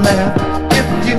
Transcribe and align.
laugh. 0.00 0.72
If 0.72 1.08
you 1.08 1.16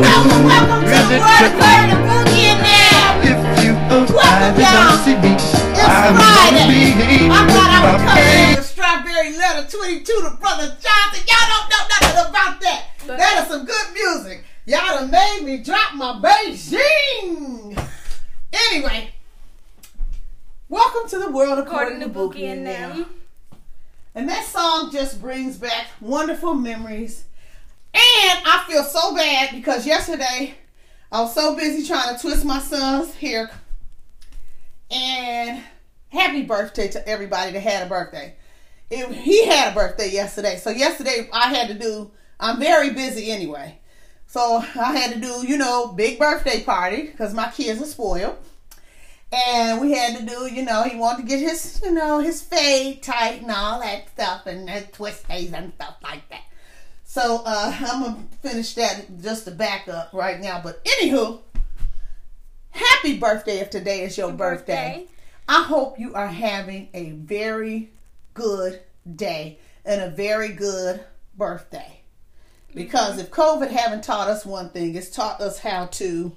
Welcome 0.00 0.82
to 0.84 0.98
the 1.08 1.18
Word 1.20 1.52
Word 1.56 1.90
of 1.90 2.00
Boogie 2.08 2.48
and 2.50 2.60
Now. 2.60 3.20
if 3.24 3.40
you 3.64 3.72
arrive 3.88 4.52
and 4.52 4.68
don't 4.76 5.00
see 5.04 5.16
me, 5.16 5.32
It's 5.34 5.84
I'm 5.84 6.14
Friday. 6.16 7.28
I 7.28 7.32
thought 7.48 7.70
I 7.72 7.80
was 7.92 8.02
coming 8.04 8.56
in. 8.56 8.62
Strawberry 8.62 9.30
Letter 9.36 9.64
22 9.70 10.04
to 10.04 10.36
Brother 10.40 10.68
Johnson. 10.80 11.22
Y'all 11.26 11.48
don't 11.48 11.68
know 11.70 11.84
nothing 11.88 12.30
about 12.30 12.60
that. 12.60 12.82
That 13.06 13.42
is 13.42 13.48
some 13.48 13.64
good 13.64 13.86
music. 13.94 14.44
Y'all 14.66 14.98
done 14.98 15.10
made 15.10 15.42
me 15.44 15.58
drop 15.62 15.94
my 15.94 16.20
Beijing. 16.20 17.88
Anyway, 18.52 19.10
welcome 20.68 21.08
to 21.08 21.18
the 21.18 21.30
world 21.30 21.58
according, 21.58 21.96
According 21.96 22.00
to 22.00 22.08
Bookie 22.08 22.46
and 22.46 22.66
them. 22.66 23.19
And 24.14 24.28
that 24.28 24.44
song 24.44 24.90
just 24.90 25.20
brings 25.20 25.56
back 25.56 25.86
wonderful 26.00 26.54
memories. 26.54 27.24
And 27.94 28.42
I 28.44 28.64
feel 28.68 28.82
so 28.82 29.14
bad 29.14 29.52
because 29.52 29.86
yesterday 29.86 30.54
I 31.12 31.20
was 31.22 31.34
so 31.34 31.56
busy 31.56 31.86
trying 31.86 32.14
to 32.14 32.20
twist 32.20 32.44
my 32.44 32.58
son's 32.58 33.14
hair. 33.14 33.50
And 34.90 35.62
happy 36.08 36.42
birthday 36.42 36.88
to 36.88 37.08
everybody 37.08 37.52
that 37.52 37.60
had 37.60 37.86
a 37.86 37.88
birthday. 37.88 38.34
It, 38.90 39.08
he 39.12 39.46
had 39.46 39.72
a 39.72 39.74
birthday 39.74 40.10
yesterday. 40.10 40.56
So 40.56 40.70
yesterday 40.70 41.28
I 41.32 41.54
had 41.54 41.68
to 41.68 41.74
do, 41.74 42.10
I'm 42.40 42.58
very 42.58 42.90
busy 42.90 43.30
anyway. 43.30 43.78
So 44.26 44.56
I 44.56 44.96
had 44.96 45.14
to 45.14 45.20
do, 45.20 45.46
you 45.46 45.56
know, 45.56 45.88
big 45.88 46.18
birthday 46.18 46.62
party 46.62 47.02
because 47.02 47.32
my 47.32 47.50
kids 47.50 47.80
are 47.80 47.86
spoiled. 47.86 48.38
And 49.32 49.80
we 49.80 49.92
had 49.92 50.16
to 50.18 50.26
do, 50.26 50.52
you 50.52 50.64
know, 50.64 50.82
he 50.82 50.96
wanted 50.96 51.22
to 51.22 51.28
get 51.28 51.38
his, 51.38 51.80
you 51.84 51.92
know, 51.92 52.18
his 52.18 52.42
fade 52.42 53.02
tight 53.02 53.42
and 53.42 53.50
all 53.50 53.80
that 53.80 54.08
stuff 54.08 54.46
and 54.46 54.66
the 54.66 54.84
twisties 54.92 55.52
and 55.52 55.72
stuff 55.74 55.96
like 56.02 56.28
that. 56.30 56.42
So 57.04 57.42
uh, 57.44 57.76
I'm 57.80 58.02
gonna 58.02 58.24
finish 58.42 58.74
that 58.74 59.20
just 59.20 59.44
to 59.44 59.52
back 59.52 59.88
up 59.88 60.12
right 60.12 60.40
now. 60.40 60.60
But 60.62 60.84
anywho, 60.84 61.40
happy 62.70 63.18
birthday 63.18 63.58
if 63.58 63.70
today 63.70 64.02
is 64.04 64.18
your 64.18 64.32
birthday. 64.32 65.06
I 65.48 65.62
hope 65.64 65.98
you 65.98 66.14
are 66.14 66.28
having 66.28 66.88
a 66.94 67.10
very 67.10 67.90
good 68.34 68.80
day 69.16 69.58
and 69.84 70.00
a 70.00 70.10
very 70.10 70.50
good 70.50 71.04
birthday. 71.36 72.00
Because 72.74 73.18
if 73.18 73.30
COVID 73.30 73.70
haven't 73.70 74.04
taught 74.04 74.28
us 74.28 74.46
one 74.46 74.70
thing, 74.70 74.94
it's 74.94 75.10
taught 75.10 75.40
us 75.40 75.58
how 75.58 75.86
to, 75.86 76.36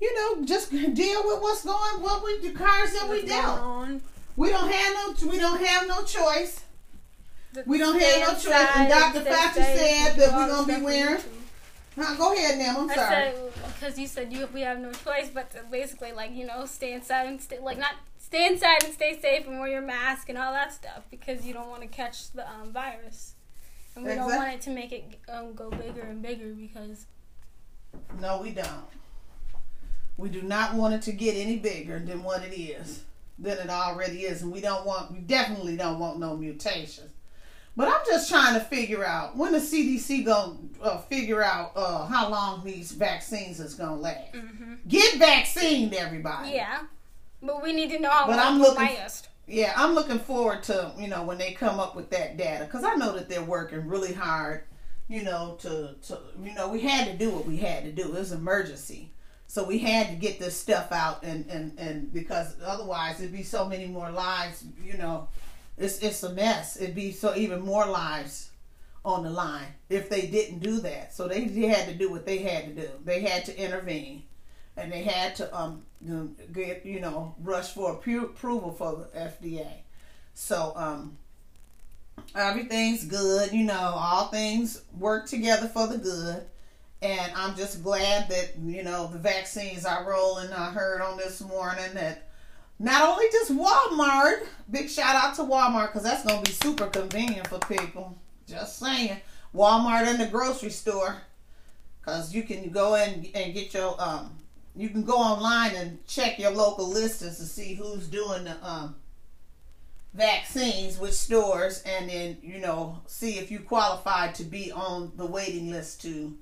you 0.00 0.14
know, 0.14 0.44
just 0.44 0.70
deal 0.70 1.22
with 1.26 1.40
what's 1.42 1.64
going, 1.64 2.02
what 2.02 2.24
we, 2.24 2.38
the 2.40 2.50
cards 2.52 2.92
that 2.94 3.08
we 3.08 3.18
What's 3.18 3.28
dealt. 3.30 3.60
on? 3.60 4.02
We 4.36 4.48
don't 4.50 4.70
have 4.70 4.94
no, 4.94 5.28
we 5.30 5.38
don't 5.38 5.64
have 5.64 5.86
no 5.88 6.02
choice. 6.04 6.60
The- 7.52 7.64
We 7.66 7.78
don't 7.78 8.00
have 8.00 8.20
no 8.28 8.34
choice. 8.34 8.68
And 8.76 8.88
Dr. 8.88 9.20
Fauci 9.20 9.54
said 9.54 10.14
that 10.16 10.32
we're 10.32 10.46
gonna 10.48 10.66
be 10.78 10.82
wearing-. 10.84 11.22
Huh, 11.98 12.14
go 12.16 12.32
ahead, 12.32 12.58
Nam. 12.58 12.76
I'm 12.76 12.90
I 12.90 12.94
sorry. 12.94 13.32
because 13.74 13.98
you 13.98 14.06
said 14.06 14.32
you 14.32 14.48
we 14.54 14.60
have 14.62 14.78
no 14.78 14.92
choice 14.92 15.28
but 15.34 15.50
to 15.50 15.62
basically 15.70 16.12
like 16.12 16.32
you 16.32 16.46
know 16.46 16.64
stay 16.64 16.92
inside 16.92 17.26
and 17.26 17.40
stay 17.40 17.58
like 17.58 17.78
not 17.78 17.94
stay 18.18 18.46
inside 18.46 18.84
and 18.84 18.94
stay 18.94 19.18
safe 19.20 19.46
and 19.48 19.58
wear 19.58 19.68
your 19.68 19.82
mask 19.82 20.28
and 20.28 20.38
all 20.38 20.52
that 20.52 20.72
stuff 20.72 21.02
because 21.10 21.44
you 21.44 21.52
don't 21.52 21.68
want 21.68 21.82
to 21.82 21.88
catch 21.88 22.30
the 22.30 22.48
um, 22.48 22.72
virus 22.72 23.34
and 23.96 24.04
we 24.06 24.14
don't 24.14 24.34
want 24.34 24.54
it 24.54 24.60
to 24.62 24.70
make 24.70 24.92
it 24.92 25.18
um, 25.28 25.52
go 25.52 25.68
bigger 25.70 26.02
and 26.02 26.22
bigger 26.22 26.54
because 26.54 27.06
No, 28.20 28.40
we 28.40 28.52
don't. 28.52 28.68
We 30.16 30.28
do 30.28 30.42
not 30.42 30.74
want 30.74 30.94
it 30.94 31.02
to 31.02 31.12
get 31.12 31.34
any 31.36 31.56
bigger 31.56 31.98
than 31.98 32.22
what 32.22 32.42
it 32.42 32.54
is, 32.54 33.02
than 33.38 33.58
it 33.58 33.70
already 33.70 34.20
is, 34.24 34.42
and 34.42 34.52
we 34.52 34.60
don't 34.60 34.84
want. 34.84 35.12
We 35.12 35.18
definitely 35.20 35.76
don't 35.76 35.98
want 35.98 36.18
no 36.18 36.36
mutations. 36.36 37.10
But 37.76 37.88
I'm 37.88 38.00
just 38.06 38.28
trying 38.28 38.54
to 38.54 38.60
figure 38.60 39.04
out 39.04 39.36
when 39.36 39.52
the 39.52 39.58
CDC 39.60 40.24
gonna 40.26 40.56
uh, 40.82 40.98
figure 40.98 41.42
out 41.42 41.72
uh, 41.76 42.04
how 42.06 42.28
long 42.28 42.62
these 42.64 42.92
vaccines 42.92 43.60
is 43.60 43.74
gonna 43.74 43.96
last. 43.96 44.34
Get 44.88 45.18
vaccinated, 45.18 45.94
everybody. 45.94 46.50
yeah 46.50 46.80
but 47.42 47.62
we 47.62 47.72
need 47.72 47.88
to 47.90 47.98
know 47.98 48.10
how 48.10 48.26
But 48.26 48.38
I'm 48.38 48.58
looking- 48.60 48.84
last. 48.84 49.28
Yeah, 49.46 49.72
I'm 49.74 49.94
looking 49.94 50.18
forward 50.18 50.62
to 50.64 50.92
you 50.98 51.08
know 51.08 51.22
when 51.24 51.38
they 51.38 51.52
come 51.52 51.80
up 51.80 51.96
with 51.96 52.10
that 52.10 52.36
data 52.36 52.66
because 52.66 52.84
I 52.84 52.94
know 52.96 53.12
that 53.14 53.28
they're 53.28 53.42
working 53.42 53.86
really 53.88 54.12
hard. 54.12 54.64
You 55.08 55.22
know 55.22 55.56
to 55.62 55.94
to 56.08 56.18
you 56.42 56.52
know 56.54 56.68
we 56.68 56.80
had 56.80 57.06
to 57.06 57.16
do 57.16 57.30
what 57.30 57.46
we 57.46 57.56
had 57.56 57.84
to 57.84 57.92
do. 57.92 58.02
It 58.02 58.12
was 58.12 58.30
emergency, 58.32 59.10
so 59.50 59.64
we 59.64 59.78
had 59.78 60.10
to 60.10 60.14
get 60.14 60.38
this 60.38 60.56
stuff 60.56 60.92
out 60.92 61.24
and 61.24 61.44
and 61.50 61.76
and 61.76 62.12
because 62.12 62.54
otherwise 62.64 63.18
it'd 63.18 63.32
be 63.32 63.42
so 63.42 63.68
many 63.68 63.86
more 63.86 64.08
lives. 64.08 64.62
You 64.80 64.96
know, 64.96 65.26
it's 65.76 65.98
it's 65.98 66.22
a 66.22 66.32
mess. 66.32 66.80
It'd 66.80 66.94
be 66.94 67.10
so 67.10 67.34
even 67.34 67.60
more 67.60 67.84
lives 67.84 68.52
on 69.04 69.24
the 69.24 69.30
line 69.30 69.66
if 69.88 70.08
they 70.08 70.28
didn't 70.28 70.60
do 70.60 70.78
that. 70.82 71.12
So 71.12 71.26
they, 71.26 71.46
had 71.66 71.88
to 71.88 71.94
do 71.94 72.12
what 72.12 72.26
they 72.26 72.38
had 72.38 72.66
to 72.66 72.82
do. 72.82 72.88
They 73.04 73.22
had 73.22 73.44
to 73.46 73.60
intervene 73.60 74.22
and 74.76 74.92
they 74.92 75.02
had 75.02 75.34
to 75.36 75.52
um 75.58 75.82
get 76.52 76.86
you 76.86 77.00
know 77.00 77.34
rush 77.42 77.72
for 77.72 77.90
approval 77.90 78.70
for 78.70 79.08
the 79.12 79.18
FDA. 79.18 79.68
So 80.32 80.74
um 80.76 81.18
everything's 82.36 83.04
good, 83.04 83.50
you 83.50 83.64
know, 83.64 83.94
all 83.96 84.28
things 84.28 84.82
work 84.96 85.26
together 85.26 85.66
for 85.66 85.88
the 85.88 85.98
good. 85.98 86.46
And 87.02 87.32
I'm 87.34 87.56
just 87.56 87.82
glad 87.82 88.28
that 88.28 88.52
you 88.62 88.82
know 88.82 89.06
the 89.06 89.18
vaccines 89.18 89.84
are 89.86 90.08
rolling. 90.08 90.52
I 90.52 90.70
heard 90.70 91.00
on 91.00 91.16
this 91.16 91.40
morning 91.40 91.94
that 91.94 92.28
not 92.78 93.08
only 93.08 93.26
just 93.32 93.52
Walmart, 93.52 94.46
big 94.70 94.88
shout 94.88 95.16
out 95.16 95.34
to 95.36 95.42
Walmart 95.42 95.88
because 95.88 96.02
that's 96.02 96.24
gonna 96.24 96.42
be 96.42 96.52
super 96.52 96.86
convenient 96.86 97.46
for 97.46 97.58
people. 97.58 98.18
Just 98.46 98.78
saying, 98.78 99.18
Walmart 99.54 100.06
and 100.06 100.20
the 100.20 100.26
grocery 100.26 100.70
store, 100.70 101.22
because 102.00 102.34
you 102.34 102.42
can 102.42 102.70
go 102.70 102.96
in 102.96 103.28
and 103.34 103.54
get 103.54 103.72
your 103.72 104.00
um 104.00 104.36
you 104.76 104.88
can 104.88 105.04
go 105.04 105.16
online 105.16 105.74
and 105.74 106.06
check 106.06 106.38
your 106.38 106.52
local 106.52 106.88
listings 106.88 107.38
to 107.38 107.44
see 107.44 107.74
who's 107.74 108.06
doing 108.06 108.44
the 108.44 108.56
um, 108.66 108.94
vaccines 110.14 110.98
with 110.98 111.14
stores 111.14 111.82
and 111.84 112.08
then 112.08 112.36
you 112.42 112.58
know 112.58 113.00
see 113.06 113.38
if 113.38 113.50
you 113.50 113.60
qualify 113.60 114.30
to 114.32 114.42
be 114.42 114.72
on 114.72 115.12
the 115.16 115.26
waiting 115.26 115.70
list 115.70 116.02
to 116.02 116.36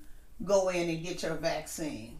go 0.45 0.69
in 0.69 0.89
and 0.89 1.03
get 1.03 1.23
your 1.23 1.35
vaccine. 1.35 2.17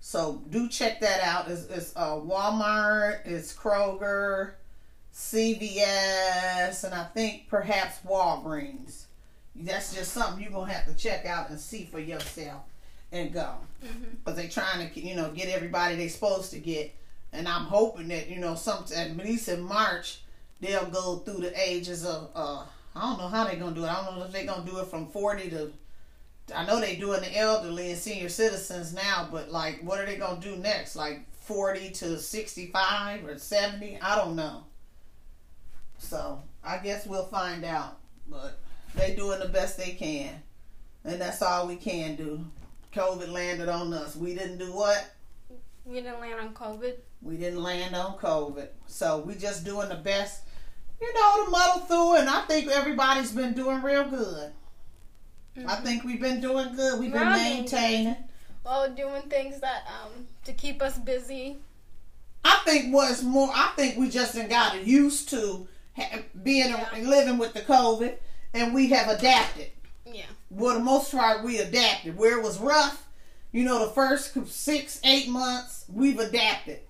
So 0.00 0.42
do 0.50 0.68
check 0.68 1.00
that 1.00 1.22
out. 1.22 1.48
It's, 1.48 1.64
it's 1.66 1.92
uh, 1.96 2.16
walmart 2.16 3.20
it's 3.24 3.56
kroger 3.56 4.52
cvs 5.14 6.82
and 6.82 6.92
i 6.92 7.04
think 7.14 7.48
perhaps 7.48 8.00
walgreens. 8.06 9.04
That's 9.56 9.94
just 9.94 10.12
something 10.12 10.42
you're 10.42 10.52
gonna 10.52 10.72
have 10.72 10.86
to 10.86 10.94
check 10.94 11.24
out 11.24 11.50
and 11.50 11.58
see 11.58 11.84
for 11.84 12.00
yourself 12.00 12.62
and 13.12 13.32
go. 13.32 13.54
Because 14.24 14.36
they're 14.36 14.48
trying 14.48 14.90
to 14.90 15.00
you 15.00 15.14
know 15.14 15.30
get 15.30 15.48
everybody 15.48 15.94
they're 15.96 16.08
supposed 16.08 16.50
to 16.50 16.58
get. 16.58 16.94
And 17.32 17.48
i'm 17.48 17.64
hoping 17.64 18.08
that 18.08 18.28
you 18.28 18.40
know 18.40 18.56
some 18.56 18.84
at 18.94 19.16
least 19.16 19.48
in 19.48 19.62
march 19.62 20.20
they'll 20.60 20.86
go 20.86 21.16
through 21.16 21.40
the 21.40 21.52
ages 21.58 22.04
of 22.04 22.30
uh 22.34 22.64
i 22.94 23.00
don't 23.00 23.18
know 23.18 23.28
how 23.28 23.44
they're 23.44 23.56
gonna 23.56 23.74
do 23.74 23.84
it. 23.84 23.88
I 23.88 24.04
don't 24.04 24.18
know 24.18 24.24
if 24.24 24.32
they're 24.32 24.44
gonna 24.46 24.70
do 24.70 24.78
it 24.80 24.86
from 24.88 25.06
40 25.06 25.50
to 25.50 25.72
i 26.54 26.64
know 26.66 26.80
they 26.80 26.96
doing 26.96 27.20
the 27.20 27.38
elderly 27.38 27.90
and 27.90 27.98
senior 27.98 28.28
citizens 28.28 28.92
now 28.92 29.28
but 29.30 29.50
like 29.50 29.80
what 29.82 30.00
are 30.00 30.06
they 30.06 30.16
gonna 30.16 30.40
do 30.40 30.56
next? 30.56 30.96
Like 30.96 31.26
40 31.42 31.90
to 31.90 32.18
65 32.18 33.24
or 33.26 33.38
70 33.38 33.98
i 34.00 34.16
don't 34.16 34.34
know. 34.36 34.64
So 35.98 36.42
i 36.62 36.78
guess 36.78 37.06
we'll 37.06 37.26
find 37.26 37.64
out 37.64 37.98
but 38.28 38.58
they 38.94 39.14
doing 39.14 39.38
the 39.40 39.48
best 39.48 39.76
they 39.78 39.92
can 39.92 40.42
and 41.04 41.20
that's 41.20 41.42
all 41.42 41.66
we 41.66 41.76
can 41.76 42.16
do. 42.16 42.44
Covid 42.94 43.28
landed 43.30 43.68
on 43.68 43.92
us. 43.92 44.16
We 44.16 44.34
didn't 44.34 44.58
do 44.58 44.72
what? 44.72 45.10
We 45.84 45.96
didn't 46.00 46.20
land 46.20 46.40
on 46.40 46.54
COVID. 46.54 46.94
we 47.20 47.36
didn't 47.36 47.62
land 47.62 47.94
on 47.94 48.16
COVID. 48.18 48.68
So 48.86 49.18
we 49.18 49.34
just 49.34 49.64
doing 49.64 49.88
the 49.90 49.96
best, 49.96 50.42
you 51.00 51.12
know, 51.12 51.44
to 51.44 51.50
muddle 51.50 51.80
through 51.80 52.16
and 52.16 52.28
I 52.28 52.42
think 52.42 52.70
everybody's 52.70 53.32
been 53.32 53.52
doing 53.52 53.82
real 53.82 54.08
good. 54.08 54.52
I 55.66 55.76
think 55.76 56.04
we've 56.04 56.20
been 56.20 56.40
doing 56.40 56.74
good. 56.74 56.98
We've 57.00 57.12
been 57.12 57.20
We're 57.20 57.26
all 57.28 57.34
doing 57.38 57.54
maintaining. 57.56 58.16
Well, 58.64 58.90
doing 58.94 59.22
things 59.22 59.60
that 59.60 59.84
um 59.86 60.26
to 60.44 60.52
keep 60.52 60.82
us 60.82 60.98
busy. 60.98 61.58
I 62.44 62.60
think 62.64 62.92
what's 62.92 63.22
more, 63.22 63.50
I 63.54 63.72
think 63.76 63.96
we 63.96 64.10
just 64.10 64.34
got 64.50 64.84
used 64.86 65.28
to 65.30 65.66
ha- 65.96 66.22
being 66.42 66.68
Yeah. 66.68 66.88
living 67.02 67.38
with 67.38 67.54
the 67.54 67.60
COVID 67.60 68.16
and 68.52 68.74
we 68.74 68.88
have 68.90 69.08
adapted. 69.08 69.70
Yeah. 70.04 70.26
Well, 70.50 70.74
the 70.74 70.84
most 70.84 71.10
part, 71.10 71.42
we 71.42 71.58
adapted. 71.58 72.16
Where 72.18 72.38
it 72.38 72.42
was 72.42 72.58
rough, 72.58 73.06
you 73.52 73.64
know, 73.64 73.86
the 73.86 73.92
first 73.92 74.36
six, 74.48 75.00
eight 75.04 75.28
months, 75.28 75.84
we've 75.92 76.18
adapted. 76.18 76.80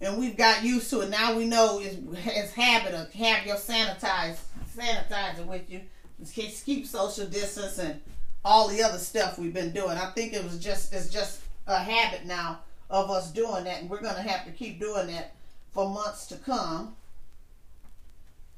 And 0.00 0.18
we've 0.18 0.36
got 0.36 0.64
used 0.64 0.88
to 0.90 1.02
it. 1.02 1.10
Now 1.10 1.36
we 1.36 1.44
know 1.44 1.78
it's, 1.80 1.96
it's 2.26 2.52
habit 2.52 2.94
of 2.94 3.12
have 3.12 3.46
your 3.46 3.56
sanitize, 3.56 4.38
sanitizer 4.76 5.44
with 5.46 5.70
you. 5.70 5.82
Keep 6.30 6.86
social 6.86 7.26
distance 7.26 7.78
and 7.78 8.00
all 8.44 8.68
the 8.68 8.82
other 8.82 8.98
stuff 8.98 9.38
we've 9.38 9.54
been 9.54 9.72
doing. 9.72 9.96
I 9.96 10.10
think 10.10 10.32
it 10.32 10.42
was 10.42 10.58
just 10.58 10.92
it's 10.92 11.08
just 11.08 11.40
a 11.66 11.78
habit 11.78 12.26
now 12.26 12.60
of 12.90 13.10
us 13.10 13.30
doing 13.30 13.64
that, 13.64 13.80
and 13.80 13.90
we're 13.90 14.00
gonna 14.00 14.22
have 14.22 14.44
to 14.44 14.52
keep 14.52 14.80
doing 14.80 15.08
that 15.08 15.34
for 15.72 15.88
months 15.88 16.26
to 16.26 16.36
come. 16.36 16.96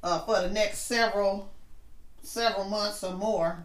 Uh, 0.03 0.19
for 0.19 0.39
the 0.41 0.49
next 0.49 0.79
several 0.79 1.49
several 2.21 2.65
months 2.65 3.03
or 3.03 3.13
more, 3.13 3.63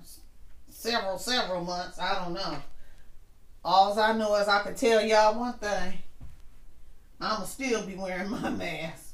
several 0.69 1.19
several 1.19 1.62
months. 1.62 1.99
I 1.99 2.25
don't 2.25 2.35
know. 2.35 2.62
All 3.64 3.99
I 3.99 4.12
know 4.12 4.35
is 4.37 4.49
I 4.49 4.62
can 4.62 4.75
tell 4.75 5.03
y'all 5.03 5.38
one 5.38 5.55
thing. 5.55 5.99
I'ma 7.20 7.44
still 7.44 7.85
be 7.87 7.94
wearing 7.94 8.31
my 8.43 8.49
mask. 8.50 9.09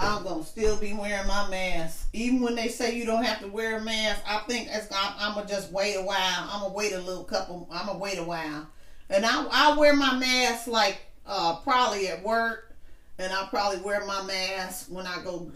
I'm 0.00 0.24
gonna 0.24 0.44
still 0.44 0.76
be 0.78 0.94
wearing 0.94 1.26
my 1.26 1.48
mask, 1.50 2.08
even 2.14 2.40
when 2.40 2.54
they 2.54 2.68
say 2.68 2.96
you 2.96 3.04
don't 3.04 3.22
have 3.22 3.40
to 3.40 3.48
wear 3.48 3.76
a 3.76 3.82
mask. 3.82 4.22
I 4.26 4.38
think 4.48 4.68
I'm, 4.72 5.14
I'm 5.18 5.34
gonna 5.34 5.46
just 5.46 5.70
wait 5.70 5.94
a 5.96 6.02
while. 6.02 6.48
I'm 6.50 6.62
gonna 6.62 6.72
wait 6.72 6.92
a 6.94 7.00
little 7.00 7.24
couple. 7.24 7.68
I'm 7.70 7.86
gonna 7.86 7.98
wait 7.98 8.18
a 8.18 8.24
while, 8.24 8.66
and 9.10 9.26
I 9.26 9.46
I 9.50 9.76
wear 9.76 9.94
my 9.94 10.16
mask 10.16 10.66
like 10.66 11.02
uh, 11.26 11.56
probably 11.56 12.08
at 12.08 12.22
work, 12.22 12.74
and 13.18 13.30
I'll 13.30 13.48
probably 13.48 13.80
wear 13.80 14.04
my 14.06 14.22
mask 14.22 14.86
when 14.88 15.06
I 15.06 15.22
go, 15.22 15.52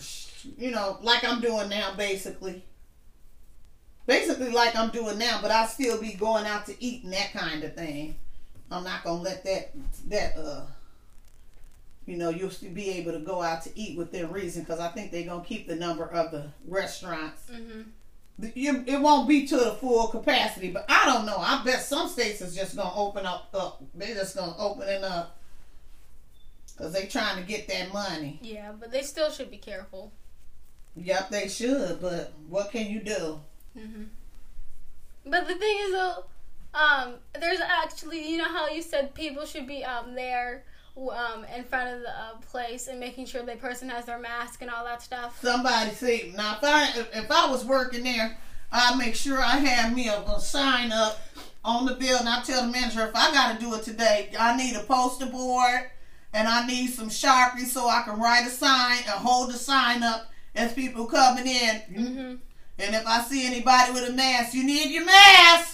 you 0.58 0.70
know, 0.70 0.98
like 1.00 1.24
I'm 1.24 1.40
doing 1.40 1.70
now, 1.70 1.94
basically. 1.96 2.64
Basically, 4.06 4.50
like 4.50 4.76
I'm 4.76 4.90
doing 4.90 5.16
now, 5.16 5.38
but 5.40 5.50
I'll 5.50 5.66
still 5.66 5.98
be 5.98 6.12
going 6.12 6.44
out 6.44 6.66
to 6.66 6.84
eat 6.84 7.04
and 7.04 7.14
that 7.14 7.32
kind 7.32 7.64
of 7.64 7.74
thing. 7.74 8.16
I'm 8.70 8.84
not 8.84 9.04
gonna 9.04 9.22
let 9.22 9.42
that 9.44 9.70
that 10.08 10.36
uh 10.36 10.66
you 12.06 12.16
know, 12.16 12.28
you'll 12.28 12.50
be 12.72 12.90
able 12.90 13.12
to 13.12 13.20
go 13.20 13.40
out 13.40 13.62
to 13.62 13.78
eat 13.78 13.96
within 13.96 14.30
reason 14.30 14.62
because 14.62 14.80
I 14.80 14.88
think 14.88 15.10
they're 15.10 15.24
gonna 15.24 15.44
keep 15.44 15.66
the 15.66 15.76
number 15.76 16.04
of 16.04 16.30
the 16.30 16.46
restaurants. 16.66 17.42
Mm-hmm. 17.50 17.82
You, 18.54 18.84
it 18.86 19.00
won't 19.00 19.28
be 19.28 19.46
to 19.46 19.56
the 19.56 19.72
full 19.72 20.08
capacity, 20.08 20.70
but 20.70 20.84
I 20.88 21.06
don't 21.06 21.24
know. 21.24 21.36
I 21.38 21.62
bet 21.64 21.82
some 21.82 22.08
states 22.08 22.40
is 22.40 22.54
just 22.54 22.76
gonna 22.76 22.94
open 22.94 23.24
up. 23.24 23.48
up. 23.54 23.82
They're 23.94 24.14
just 24.14 24.36
gonna 24.36 24.56
open 24.58 24.88
it 24.88 25.02
up 25.02 25.38
because 26.76 26.92
they 26.92 27.06
trying 27.06 27.40
to 27.40 27.48
get 27.48 27.68
that 27.68 27.92
money. 27.92 28.38
Yeah, 28.42 28.72
but 28.78 28.90
they 28.90 29.02
still 29.02 29.30
should 29.30 29.50
be 29.50 29.56
careful. 29.56 30.12
Yep, 30.96 31.30
they 31.30 31.48
should, 31.48 32.00
but 32.00 32.32
what 32.48 32.70
can 32.70 32.90
you 32.90 33.00
do? 33.00 33.40
Mm-hmm. 33.78 34.04
But 35.26 35.48
the 35.48 35.54
thing 35.54 35.76
is, 35.80 35.92
though, 35.92 36.24
um, 36.74 37.14
there's 37.40 37.60
actually, 37.60 38.30
you 38.30 38.36
know 38.36 38.48
how 38.48 38.68
you 38.68 38.82
said 38.82 39.14
people 39.14 39.46
should 39.46 39.66
be 39.66 39.84
um 39.84 40.14
there, 40.14 40.64
um, 40.96 41.44
in 41.54 41.64
front 41.64 41.96
of 41.96 42.02
the 42.02 42.08
uh, 42.08 42.34
place 42.50 42.86
and 42.86 43.00
making 43.00 43.26
sure 43.26 43.42
the 43.42 43.56
person 43.56 43.88
has 43.88 44.04
their 44.04 44.18
mask 44.18 44.62
and 44.62 44.70
all 44.70 44.84
that 44.84 45.02
stuff. 45.02 45.40
Somebody 45.40 45.90
say 45.90 46.32
now 46.36 46.56
if 46.56 46.64
I 46.64 47.06
if, 47.14 47.30
I 47.30 47.50
was 47.50 47.64
working 47.64 48.04
there, 48.04 48.38
I'd 48.70 48.96
make 48.98 49.14
sure 49.14 49.38
I 49.38 49.56
have 49.56 49.94
me 49.94 50.08
a, 50.08 50.20
a 50.20 50.40
sign 50.40 50.92
up 50.92 51.20
on 51.64 51.86
the 51.86 51.94
bill, 51.94 52.18
and 52.18 52.28
I 52.28 52.42
tell 52.42 52.66
the 52.66 52.72
manager 52.72 53.06
if 53.06 53.14
I 53.14 53.32
got 53.32 53.58
to 53.58 53.64
do 53.64 53.74
it 53.74 53.82
today, 53.82 54.30
I 54.38 54.56
need 54.56 54.76
a 54.76 54.82
poster 54.82 55.26
board 55.26 55.90
and 56.34 56.48
I 56.48 56.66
need 56.66 56.88
some 56.88 57.08
sharpie 57.08 57.64
so 57.64 57.88
I 57.88 58.02
can 58.02 58.18
write 58.20 58.46
a 58.46 58.50
sign 58.50 58.98
and 58.98 59.08
hold 59.08 59.50
the 59.50 59.56
sign 59.56 60.02
up 60.02 60.30
as 60.54 60.72
people 60.74 61.06
coming 61.06 61.46
in. 61.46 61.82
Mm-hmm. 61.90 62.34
And 62.76 62.94
if 62.94 63.06
I 63.06 63.22
see 63.22 63.46
anybody 63.46 63.92
with 63.92 64.10
a 64.10 64.12
mask, 64.12 64.52
you 64.52 64.64
need 64.64 64.90
your 64.90 65.06
mask. 65.06 65.73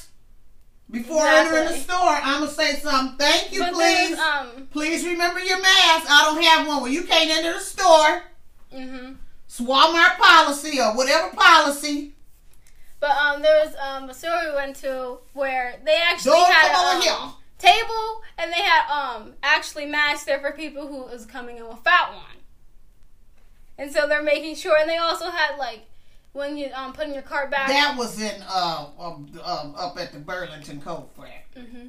Before 0.91 1.27
entering 1.27 1.69
the 1.69 1.77
store, 1.77 1.97
I'm 1.99 2.41
gonna 2.41 2.51
say 2.51 2.75
something. 2.77 3.17
Thank 3.19 3.53
you, 3.53 3.61
But 3.61 3.75
please. 3.75 4.19
um, 4.19 4.69
Please 4.73 5.05
remember 5.07 5.39
your 5.41 5.61
mask. 5.61 6.07
I 6.09 6.23
don't 6.25 6.43
have 6.43 6.67
one. 6.67 6.83
Well, 6.83 6.91
you 6.91 7.05
can't 7.05 7.31
enter 7.31 7.53
the 7.53 7.61
store. 7.61 8.23
mm-hmm. 8.75 9.13
It's 9.47 9.61
Walmart 9.61 10.17
policy 10.19 10.81
or 10.81 10.97
whatever 10.97 11.35
policy. 11.37 12.15
But 13.01 13.11
um, 13.17 13.43
there 13.43 13.65
was 13.65 13.75
um 13.77 14.11
a 14.11 14.15
store 14.15 14.39
we 14.49 14.55
went 14.55 14.77
to 14.77 15.19
where 15.33 15.77
they 15.85 15.97
actually 16.05 16.33
Don't 16.33 16.53
had 16.53 16.73
a 17.07 17.13
um, 17.13 17.35
table 17.59 18.23
and 18.39 18.53
they 18.53 18.61
had 18.63 18.89
um 18.91 19.35
actually 19.43 19.87
masks 19.87 20.25
there 20.25 20.41
for 20.41 20.53
people 20.53 20.87
who 20.87 21.05
was 21.05 21.25
coming 21.27 21.57
in 21.57 21.67
without 21.67 22.13
one. 22.15 22.37
And 23.79 23.91
so 23.93 24.07
they're 24.07 24.23
making 24.23 24.57
sure, 24.57 24.77
and 24.79 24.89
they 24.91 24.99
also 24.99 25.31
had 25.31 25.57
like 25.57 25.87
when 26.33 26.57
you 26.57 26.69
um 26.75 26.93
putting 26.93 27.15
your 27.15 27.23
cart 27.23 27.51
back. 27.51 27.69
That 27.69 27.97
was 27.97 28.21
in 28.21 28.43
uh 28.49 28.87
um, 28.99 29.29
um, 29.45 29.75
up 29.77 29.99
at 29.99 30.13
the 30.13 30.19
Burlington 30.19 30.81
Coat 30.81 31.11
Factory. 31.17 31.65
hmm 31.65 31.87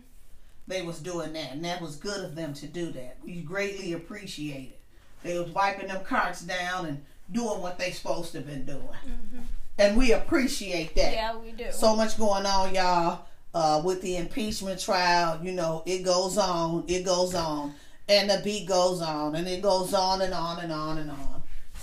They 0.68 0.82
was 0.82 1.00
doing 1.00 1.34
that, 1.34 1.52
and 1.54 1.64
that 1.66 1.82
was 1.82 1.96
good 1.96 2.24
of 2.24 2.36
them 2.36 2.54
to 2.56 2.68
do 2.68 2.92
that. 2.94 3.18
We 3.24 3.42
greatly 3.42 3.94
appreciate 3.94 4.70
it. 4.70 4.80
They 5.24 5.38
was 5.38 5.50
wiping 5.52 5.88
them 5.88 6.04
carts 6.04 6.42
down 6.42 6.86
and 6.86 7.06
doing 7.32 7.62
what 7.62 7.78
they 7.78 7.92
supposed 7.92 8.32
to 8.34 8.42
been 8.42 8.66
doing, 8.66 8.80
mm-hmm. 8.80 9.40
and 9.78 9.98
we 9.98 10.14
appreciate 10.14 10.96
that. 10.96 11.14
Yeah, 11.14 11.38
we 11.38 11.52
do. 11.52 11.66
so 11.72 11.96
much 11.96 12.18
going 12.18 12.46
on, 12.46 12.74
y'all. 12.74 13.26
Uh, 13.54 13.82
with 13.84 14.02
the 14.02 14.16
impeachment 14.16 14.80
trial, 14.80 15.38
you 15.44 15.52
know, 15.52 15.84
it 15.86 16.04
goes 16.04 16.38
on, 16.38 16.86
it 16.88 17.04
goes 17.04 17.36
on, 17.36 17.74
and 18.08 18.30
the 18.30 18.40
beat 18.46 18.66
goes 18.66 19.02
on, 19.02 19.36
and 19.36 19.46
it 19.46 19.62
goes 19.62 19.94
on 19.94 20.22
and 20.22 20.34
on 20.34 20.60
and 20.60 20.72
on 20.72 20.98
and 20.98 21.12
on. 21.12 21.41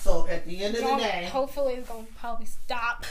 So 0.09 0.27
at 0.27 0.47
the 0.47 0.65
end 0.65 0.75
of 0.75 0.81
the 0.81 0.97
day, 0.97 1.29
hopefully 1.31 1.75
it's 1.75 1.87
gonna 1.87 2.07
probably 2.19 2.47
stop. 2.47 3.05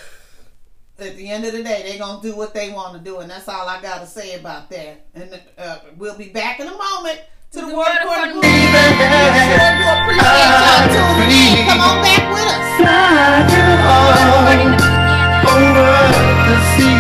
at 0.98 1.16
the 1.16 1.30
end 1.30 1.46
of 1.46 1.54
the 1.54 1.62
day, 1.62 1.84
they're 1.86 2.00
gonna 2.00 2.24
do 2.24 2.36
what 2.36 2.56
they 2.56 2.72
want 2.72 2.98
to 2.98 3.00
do, 3.00 3.20
and 3.20 3.30
that's 3.30 3.48
all 3.48 3.70
I 3.70 3.80
gotta 3.84 4.08
say 4.08 4.34
about 4.34 4.68
that. 4.72 5.06
And 5.14 5.40
uh, 5.60 5.78
we'll 5.96 6.18
be 6.18 6.30
back 6.30 6.60
in 6.60 6.66
a 6.66 6.72
moment 6.72 7.22
to 7.52 7.62
the 7.62 7.68
The 7.68 7.76
word 7.78 7.86
Word 7.86 7.98
according 8.02 8.38
According 8.38 8.42
to 8.42 8.42
to 8.42 8.50
Sure 8.50 9.78
do 9.78 9.86
appreciate 9.94 10.42
y'all 10.58 10.90
tuning 10.90 11.38
in. 11.38 11.70
Come 11.70 11.86
on 11.86 12.02
back 12.02 12.34
with 12.34 12.50
us. 12.50 12.66
Over 15.54 16.02
the 16.50 16.58
sea. 16.74 16.98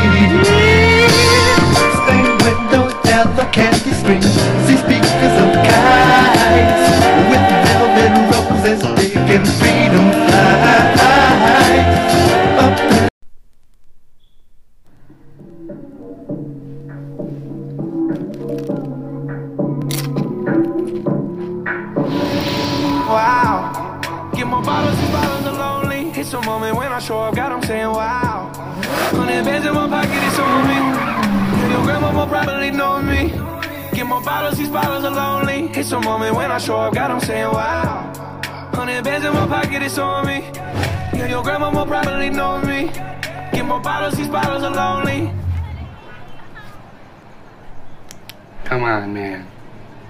Stained 2.05 2.37
windows, 2.45 2.93
yellow 3.03 3.49
candy 3.49 3.93
screens. 3.97 4.29
See 4.67 4.77
speakers 4.77 5.41
of 5.41 5.57
kites 5.65 7.16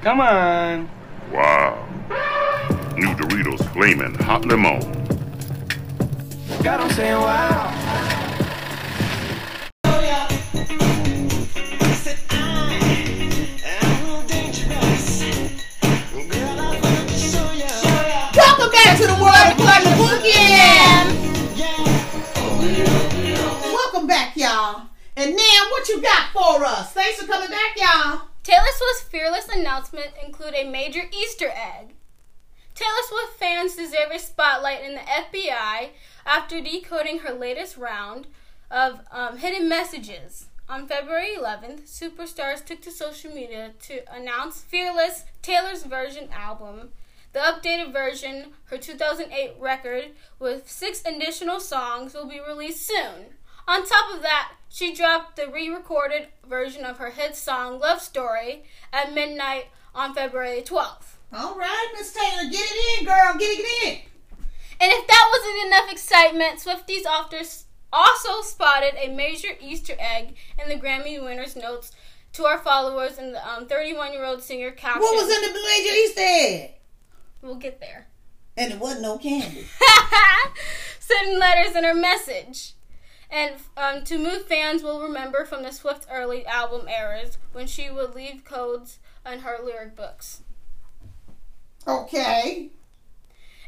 Come 0.07 0.21
on. 0.21 0.89
Wow. 1.33 1.85
New 2.95 3.13
Doritos 3.15 3.61
Flamin' 3.73 4.15
Hot 4.23 4.45
Lemon. 4.45 4.79
God, 6.63 6.79
I'm 6.79 6.89
saying 6.91 7.19
wow. 7.19 7.73
Welcome 18.33 18.71
back 18.71 18.97
to 18.97 19.07
the 19.07 19.17
world 19.19 19.51
according 19.51 19.83
to 19.83 19.95
Boogie. 19.99 20.37
Welcome 23.73 24.07
back, 24.07 24.37
y'all. 24.37 24.83
And 25.17 25.35
now, 25.35 25.67
what 25.71 25.89
you 25.89 26.01
got 26.01 26.31
for 26.31 26.63
us? 26.63 26.93
Thanks 26.93 27.19
for 27.19 27.27
coming 27.27 27.49
back, 27.49 27.75
y'all. 27.75 28.21
Taylor 28.47 28.63
Swift's 28.77 29.01
fearless 29.01 29.49
announcement 29.49 30.11
include 30.25 30.53
a 30.55 30.71
major 30.71 31.01
Easter 31.11 31.49
egg. 31.49 31.95
Taylor 32.75 33.03
Swift 33.09 33.33
fans 33.37 33.75
deserve 33.75 34.09
a 34.09 34.19
spotlight 34.19 34.85
in 34.85 34.93
the 34.93 35.01
FBI 35.01 35.89
after 36.25 36.61
decoding 36.61 37.19
her 37.19 37.33
latest 37.33 37.75
round 37.75 38.27
of 38.71 39.01
um, 39.11 39.39
hidden 39.39 39.67
messages. 39.67 40.45
On 40.69 40.87
February 40.87 41.31
11th, 41.37 41.89
superstars 41.89 42.63
took 42.63 42.81
to 42.83 42.89
social 42.89 43.33
media 43.33 43.73
to 43.81 43.99
announce 44.09 44.61
Fearless, 44.61 45.25
Taylor's 45.41 45.83
version 45.83 46.29
album. 46.31 46.91
The 47.33 47.39
updated 47.39 47.91
version, 47.91 48.53
her 48.67 48.77
2008 48.77 49.55
record 49.59 50.11
with 50.39 50.71
six 50.71 51.03
additional 51.05 51.59
songs, 51.59 52.13
will 52.13 52.29
be 52.29 52.39
released 52.39 52.87
soon. 52.87 53.25
On 53.67 53.85
top 53.85 54.15
of 54.15 54.21
that, 54.21 54.53
she 54.69 54.93
dropped 54.93 55.35
the 55.35 55.47
re 55.47 55.69
recorded 55.69 56.27
version 56.47 56.85
of 56.85 56.97
her 56.97 57.11
hit 57.11 57.35
song 57.35 57.79
Love 57.79 58.01
Story 58.01 58.63
at 58.93 59.13
midnight 59.13 59.65
on 59.93 60.13
February 60.13 60.61
12th. 60.61 61.17
All 61.33 61.57
right, 61.57 61.87
Miss 61.93 62.13
Taylor, 62.13 62.49
get 62.49 62.63
it 62.63 62.99
in, 62.99 63.05
girl. 63.05 63.33
Get 63.37 63.59
it 63.59 63.87
in. 63.87 63.99
And 64.79 64.91
if 64.93 65.07
that 65.07 65.29
wasn't 65.31 65.67
enough 65.67 65.91
excitement, 65.91 66.59
Swifties 66.59 67.65
also 67.91 68.41
spotted 68.41 68.93
a 68.97 69.13
major 69.13 69.49
Easter 69.59 69.95
egg 69.99 70.35
in 70.61 70.69
the 70.69 70.75
Grammy 70.75 71.21
winners' 71.21 71.55
notes 71.55 71.91
to 72.33 72.45
our 72.45 72.59
followers, 72.59 73.17
and 73.17 73.33
the 73.33 73.49
um, 73.49 73.67
31 73.67 74.13
year 74.13 74.23
old 74.23 74.43
singer 74.43 74.71
captioned, 74.71 75.01
What 75.01 75.15
was 75.15 75.35
in 75.35 75.41
the 75.41 75.59
major 75.59 75.95
Easter 75.95 76.21
egg? 76.21 76.71
We'll 77.41 77.55
get 77.55 77.81
there. 77.81 78.07
And 78.55 78.71
it 78.71 78.79
wasn't 78.79 79.01
no 79.01 79.17
candy. 79.17 79.67
Sending 80.99 81.37
letters 81.37 81.75
in 81.75 81.83
her 81.83 81.93
message. 81.93 82.73
And 83.29 83.55
um, 83.75 84.03
to 84.05 84.17
move 84.17 84.45
fans 84.45 84.83
will 84.83 85.01
remember 85.01 85.43
from 85.45 85.63
the 85.63 85.71
Swift 85.71 86.07
early 86.11 86.45
album 86.45 86.87
eras 86.87 87.37
when 87.51 87.67
she 87.67 87.89
would 87.89 88.15
leave 88.15 88.45
codes 88.45 88.99
on 89.25 89.39
her 89.39 89.57
lyric 89.63 89.95
books. 89.95 90.41
Okay. 91.85 92.69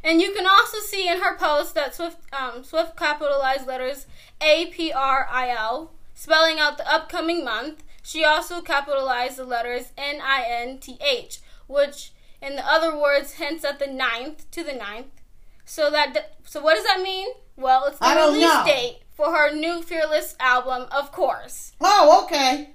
And 0.03 0.21
you 0.21 0.33
can 0.33 0.47
also 0.47 0.77
see 0.79 1.09
in 1.09 1.19
her 1.19 1.37
post 1.37 1.75
that 1.75 1.93
Swift 1.93 2.17
um, 2.33 2.63
Swift 2.63 2.95
capitalized 2.95 3.67
letters 3.67 4.07
A 4.41 4.67
P 4.67 4.93
R 4.93 5.27
I 5.29 5.49
L, 5.49 5.91
spelling 6.13 6.57
out 6.57 6.77
the 6.77 6.89
upcoming 6.89 7.43
month. 7.43 7.83
She 8.01 8.23
also 8.23 8.61
capitalized 8.61 9.37
the 9.37 9.43
letters 9.43 9.91
N 9.97 10.21
I 10.23 10.45
N 10.47 10.77
T 10.77 10.97
H, 11.05 11.39
which 11.67 12.13
in 12.41 12.55
the 12.55 12.65
other 12.65 12.97
words 12.97 13.33
hints 13.33 13.65
at 13.65 13.79
the 13.79 13.87
ninth 13.87 14.49
to 14.51 14.63
the 14.63 14.73
ninth. 14.73 15.21
So 15.65 15.91
that 15.91 16.37
so 16.45 16.61
what 16.61 16.75
does 16.75 16.85
that 16.85 17.01
mean? 17.01 17.27
Well, 17.57 17.85
it's 17.85 17.99
the 17.99 18.07
release 18.07 18.43
know. 18.43 18.63
date 18.65 18.99
for 19.19 19.35
her 19.35 19.53
new 19.53 19.81
Fearless 19.81 20.38
album, 20.39 20.88
of 20.93 21.11
course. 21.11 21.73
Oh, 21.81 22.23
okay. 22.23 22.69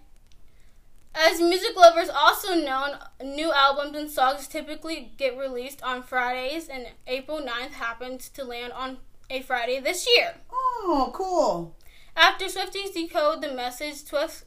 As 1.14 1.40
music 1.40 1.74
lovers 1.74 2.10
also 2.10 2.54
know, 2.54 2.96
new 3.24 3.50
albums 3.50 3.96
and 3.96 4.10
songs 4.10 4.46
typically 4.46 5.14
get 5.16 5.38
released 5.38 5.82
on 5.82 6.02
Fridays, 6.02 6.68
and 6.68 6.88
April 7.06 7.40
9th 7.40 7.70
happens 7.70 8.28
to 8.28 8.44
land 8.44 8.74
on 8.74 8.98
a 9.30 9.40
Friday 9.40 9.80
this 9.80 10.06
year. 10.06 10.34
Oh, 10.52 11.10
cool. 11.14 11.78
After 12.14 12.44
Swifties 12.44 12.92
decode 12.92 13.40
the 13.40 13.54
message, 13.54 14.04
Swift, 14.04 14.44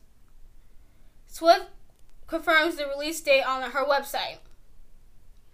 Swift 1.25 1.65
confirms 2.27 2.75
the 2.75 2.85
release 2.85 3.19
date 3.21 3.41
on 3.41 3.71
her 3.71 3.83
website. 3.83 4.37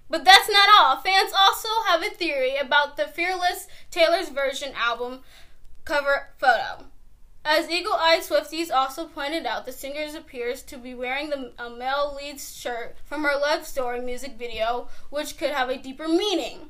But 0.10 0.26
that's 0.26 0.50
not 0.50 0.70
all. 0.78 0.98
Fans 0.98 1.32
also 1.36 1.70
have 1.88 2.04
a 2.04 2.10
theory 2.14 2.58
about 2.58 2.98
the 2.98 3.08
Fearless 3.08 3.68
Taylor's 3.90 4.28
Version 4.30 4.74
album 4.76 5.22
cover 5.86 6.30
photo. 6.38 6.86
As 7.46 7.70
Eagle 7.70 7.94
Eyed 7.94 8.22
Swifties 8.22 8.72
also 8.72 9.06
pointed 9.06 9.46
out, 9.46 9.66
the 9.66 9.74
singer 9.74 10.06
appears 10.18 10.62
to 10.64 10.78
be 10.78 10.94
wearing 10.94 11.30
the 11.30 11.52
a 11.60 11.70
male 11.70 12.16
lead 12.16 12.40
shirt 12.40 12.96
from 13.04 13.24
her 13.24 13.38
Love 13.38 13.66
Story 13.66 14.00
music 14.00 14.38
video, 14.38 14.88
which 15.10 15.38
could 15.38 15.52
have 15.52 15.70
a 15.70 15.78
deeper 15.78 16.08
meaning. 16.08 16.70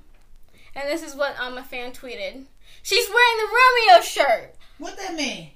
And 0.76 0.90
this 0.90 1.04
is 1.04 1.16
what 1.16 1.40
um, 1.40 1.58
a 1.60 1.64
fan 1.64 1.92
tweeted. 1.92 2.46
She's 2.82 3.08
wearing 3.08 3.38
the 3.38 3.56
Romeo 3.94 4.02
shirt 4.04 4.56
What 4.80 4.98
that 4.98 5.14
mean? 5.14 5.52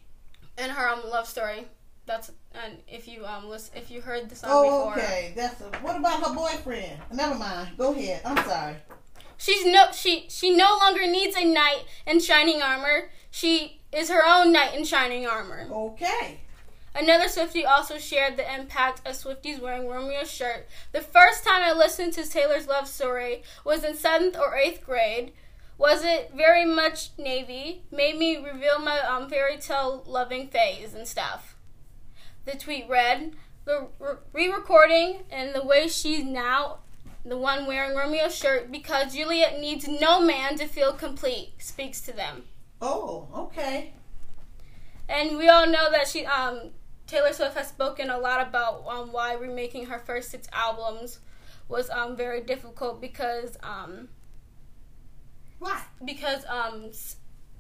in 0.58 0.70
her 0.70 0.88
um, 0.90 1.02
Love 1.10 1.28
Story. 1.28 1.66
That's 2.06 2.32
and 2.64 2.78
if 2.88 3.08
you 3.08 3.26
um 3.26 3.50
listen, 3.50 3.74
if 3.76 3.92
you 3.92 4.00
heard 4.02 4.30
the 4.30 4.36
song 4.36 4.50
Oh, 4.54 4.90
before. 4.90 5.04
okay. 5.04 5.34
That's 5.36 5.60
a, 5.62 5.66
what 5.82 5.98
about 5.98 6.24
her 6.26 6.34
boyfriend? 6.34 7.00
Never 7.12 7.36
mind. 7.36 7.70
Go 7.78 7.92
ahead. 7.92 8.22
I'm 8.24 8.38
sorry. 8.46 8.76
She's 9.38 9.66
no 9.66 9.92
she 9.92 10.28
she 10.30 10.56
no 10.56 10.78
longer 10.82 11.06
needs 11.06 11.36
a 11.36 11.46
knight 11.46 11.86
in 12.06 12.20
shining 12.20 12.62
armor. 12.62 13.12
She 13.30 13.82
is 13.92 14.10
her 14.10 14.26
own 14.26 14.52
knight 14.52 14.76
in 14.76 14.84
shining 14.84 15.26
armor. 15.26 15.68
Okay. 15.72 16.42
Another 16.96 17.26
Swiftie 17.26 17.68
also 17.68 18.00
shared 18.00 18.38
the 18.38 18.56
impact 18.56 19.08
of 19.08 19.14
Swifties 19.14 19.62
wearing 19.62 19.88
Romeo's 19.88 20.32
shirt. 20.32 20.68
The 20.94 21.02
first 21.02 21.44
time 21.44 21.62
I 21.62 21.72
listened 21.72 22.14
to 22.14 22.28
Taylor's 22.28 22.68
love 22.68 22.88
story 22.88 23.44
was 23.64 23.84
in 23.84 23.96
seventh 23.96 24.36
or 24.36 24.56
eighth 24.56 24.84
grade. 24.84 25.34
Was 25.78 26.04
it 26.04 26.32
very 26.36 26.66
much 26.66 27.12
Navy? 27.20 27.84
Made 27.92 28.18
me 28.18 28.38
reveal 28.38 28.80
my 28.80 29.00
um, 29.00 29.30
fairy 29.30 29.58
tale 29.58 30.04
loving 30.08 30.48
phase 30.48 30.96
and 30.96 31.08
stuff. 31.08 31.56
The 32.46 32.58
tweet 32.58 32.90
read, 32.90 33.34
the 33.66 33.90
re 34.34 34.52
recording 34.52 35.24
and 35.30 35.54
the 35.54 35.64
way 35.64 35.88
she's 35.88 36.24
now 36.24 36.80
the 37.28 37.38
one 37.38 37.66
wearing 37.66 37.96
Romeo's 37.96 38.36
shirt 38.36 38.72
because 38.72 39.14
Juliet 39.14 39.60
needs 39.60 39.88
no 39.88 40.22
man 40.22 40.58
to 40.58 40.66
feel 40.66 40.94
complete 40.94 41.54
speaks 41.60 42.02
to 42.02 42.14
them. 42.14 42.44
Oh, 42.82 43.28
okay. 43.36 43.94
And 45.10 45.38
we 45.38 45.50
all 45.50 45.66
know 45.68 45.90
that 45.92 46.08
she, 46.08 46.26
um, 46.26 46.72
Taylor 47.06 47.34
Swift 47.34 47.56
has 47.58 47.68
spoken 47.68 48.10
a 48.10 48.18
lot 48.18 48.46
about 48.48 48.86
um, 48.88 49.12
why 49.12 49.34
remaking 49.34 49.86
her 49.88 50.00
first 50.00 50.30
six 50.30 50.48
albums 50.54 51.20
was 51.70 51.90
um, 51.90 52.16
very 52.16 52.42
difficult 52.42 53.02
because 53.02 53.58
um, 53.64 54.10
What? 55.60 55.82
because 56.06 56.46
um, 56.46 56.92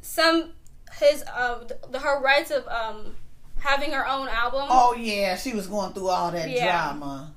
some 0.01 0.51
his 0.99 1.23
uh, 1.23 1.65
the, 1.89 1.99
her 1.99 2.21
rights 2.21 2.51
of 2.51 2.65
um, 2.67 3.15
having 3.59 3.91
her 3.91 4.07
own 4.07 4.27
album. 4.29 4.67
Oh 4.69 4.95
yeah, 4.97 5.35
she 5.35 5.53
was 5.53 5.67
going 5.67 5.93
through 5.93 6.07
all 6.09 6.31
that 6.31 6.49
Yeah. 6.49 6.65
drama. 6.93 7.33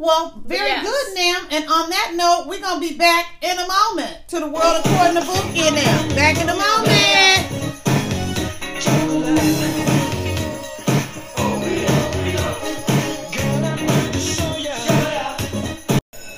Well, 0.00 0.32
very 0.46 0.66
Yes. 0.66 0.86
good 0.86 1.14
Nam. 1.14 1.46
And 1.50 1.70
on 1.70 1.90
that 1.90 2.12
note, 2.14 2.46
we're 2.48 2.58
gonna 2.58 2.80
be 2.80 2.94
back 2.94 3.26
in 3.42 3.58
a 3.58 3.66
moment 3.68 4.16
to 4.28 4.40
the 4.40 4.46
world 4.46 4.80
according 4.82 5.16
to 5.16 5.26
Bookie 5.26 5.70
now. 5.72 6.08
Back 6.14 6.40
in 6.40 6.48
a 6.48 6.54
moment. 6.54 7.46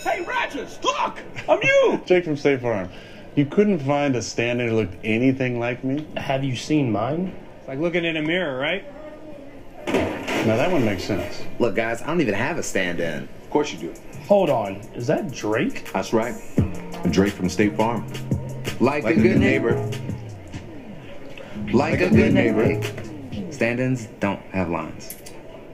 Hey, 0.02 0.23
Rodgers, 0.26 0.81
look! 0.83 1.19
I'm 1.49 1.61
you! 1.62 2.00
Jake 2.04 2.25
from 2.25 2.37
State 2.37 2.61
Farm. 2.61 2.88
You 3.37 3.47
couldn't 3.47 3.78
find 3.78 4.16
a 4.16 4.23
stand-in 4.23 4.71
who 4.71 4.75
looked 4.75 4.97
anything 5.04 5.61
like 5.61 5.85
me? 5.85 6.04
Have 6.16 6.42
you 6.42 6.57
seen 6.57 6.90
mine? 6.90 7.33
It's 7.61 7.69
like 7.69 7.78
looking 7.78 8.04
in 8.04 8.16
a 8.16 8.23
mirror, 8.23 8.59
right? 8.59 8.85
Now 9.87 10.57
that 10.57 10.73
one 10.73 10.85
makes 10.85 11.04
sense. 11.04 11.42
Look, 11.61 11.76
guys, 11.76 12.02
I 12.02 12.09
don't 12.09 12.21
even 12.21 12.35
have 12.35 12.59
a 12.59 12.62
stand-in. 12.64 13.23
Of 13.23 13.28
course 13.52 13.73
you 13.73 13.78
do. 13.78 13.94
Hold 14.28 14.49
on, 14.49 14.76
is 14.94 15.06
that 15.09 15.30
Drake? 15.30 15.92
That's 15.92 16.12
right. 16.12 16.35
Drake 17.11 17.35
from 17.35 17.50
State 17.50 17.76
Farm. 17.76 18.06
Like, 18.80 19.04
Like 19.04 19.16
a 19.18 19.21
good 19.21 19.38
neighbor. 19.38 19.75
Like, 21.73 22.00
a 22.00 22.09
good 22.09 22.32
neighbor. 22.32 22.82
Stand-ins 23.50 24.06
don't 24.21 24.40
have 24.52 24.71
lines. 24.71 25.16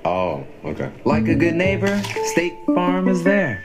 Oh, 0.04 0.44
okay. 0.64 0.90
Like 1.04 1.28
a 1.28 1.34
good 1.34 1.54
neighbor, 1.54 2.02
State 2.24 2.54
Farm 2.66 3.08
is 3.08 3.22
there. 3.22 3.64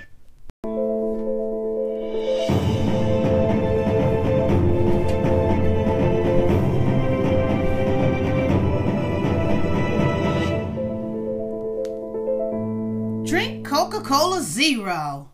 Cola 14.13 14.43
Zero. 14.43 15.27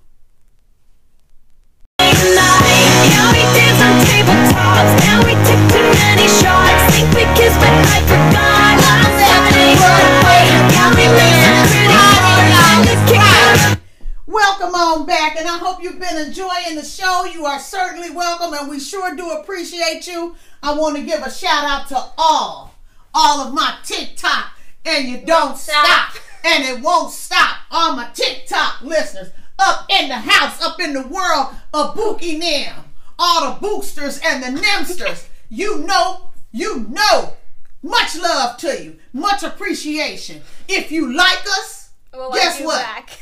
Welcome 14.26 14.76
on 14.76 15.06
back, 15.06 15.36
and 15.36 15.46
I 15.46 15.58
hope 15.58 15.84
you've 15.84 16.00
been 16.00 16.16
enjoying 16.16 16.76
the 16.76 16.86
show. 16.86 17.26
You 17.26 17.46
are 17.46 17.60
certainly 17.60 18.12
welcome, 18.12 18.54
and 18.54 18.70
we 18.70 18.80
sure 18.80 19.14
do 19.14 19.30
appreciate 19.32 20.08
you. 20.08 20.38
I 20.64 20.74
want 20.78 20.96
to 20.96 21.04
give 21.04 21.22
a 21.22 21.30
shout 21.30 21.66
out 21.66 21.90
to 21.90 21.98
all, 22.18 22.74
all 23.14 23.46
of 23.46 23.54
my 23.54 23.76
TikTok, 23.84 24.58
and 24.86 25.10
you 25.10 25.26
don't 25.26 25.58
stop, 25.58 26.14
and 26.44 26.64
it 26.64 26.82
won't 26.82 27.12
stop. 27.12 27.58
All 27.72 27.96
my 27.96 28.10
TikTok 28.14 28.82
listeners 28.82 29.30
up 29.58 29.86
in 29.90 30.08
the 30.10 30.16
house, 30.18 30.62
up 30.62 30.80
in 30.80 30.94
the 30.94 31.08
world 31.08 31.48
of 31.74 31.96
Bookie 31.96 32.38
Nim, 32.38 32.74
all 33.18 33.54
the 33.54 33.60
boosters 33.60 34.20
and 34.26 34.42
the 34.44 34.52
nimsters. 34.62 35.28
you 35.50 35.80
know, 35.80 36.32
you 36.52 36.88
know. 36.90 37.34
Much 37.82 38.16
love 38.18 38.58
to 38.58 38.84
you, 38.84 38.98
much 39.14 39.42
appreciation. 39.42 40.42
If 40.68 40.92
you 40.92 41.14
like 41.16 41.46
us, 41.60 41.92
We'll 42.14 42.32
guess 42.32 42.58
like 42.60 42.66
what? 42.68 42.82
back. 42.84 43.20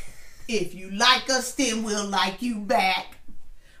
If 0.48 0.74
you 0.74 0.90
like 0.90 1.30
us, 1.30 1.52
then 1.52 1.84
we'll 1.84 2.06
like 2.08 2.42
you 2.42 2.56
back. 2.58 3.18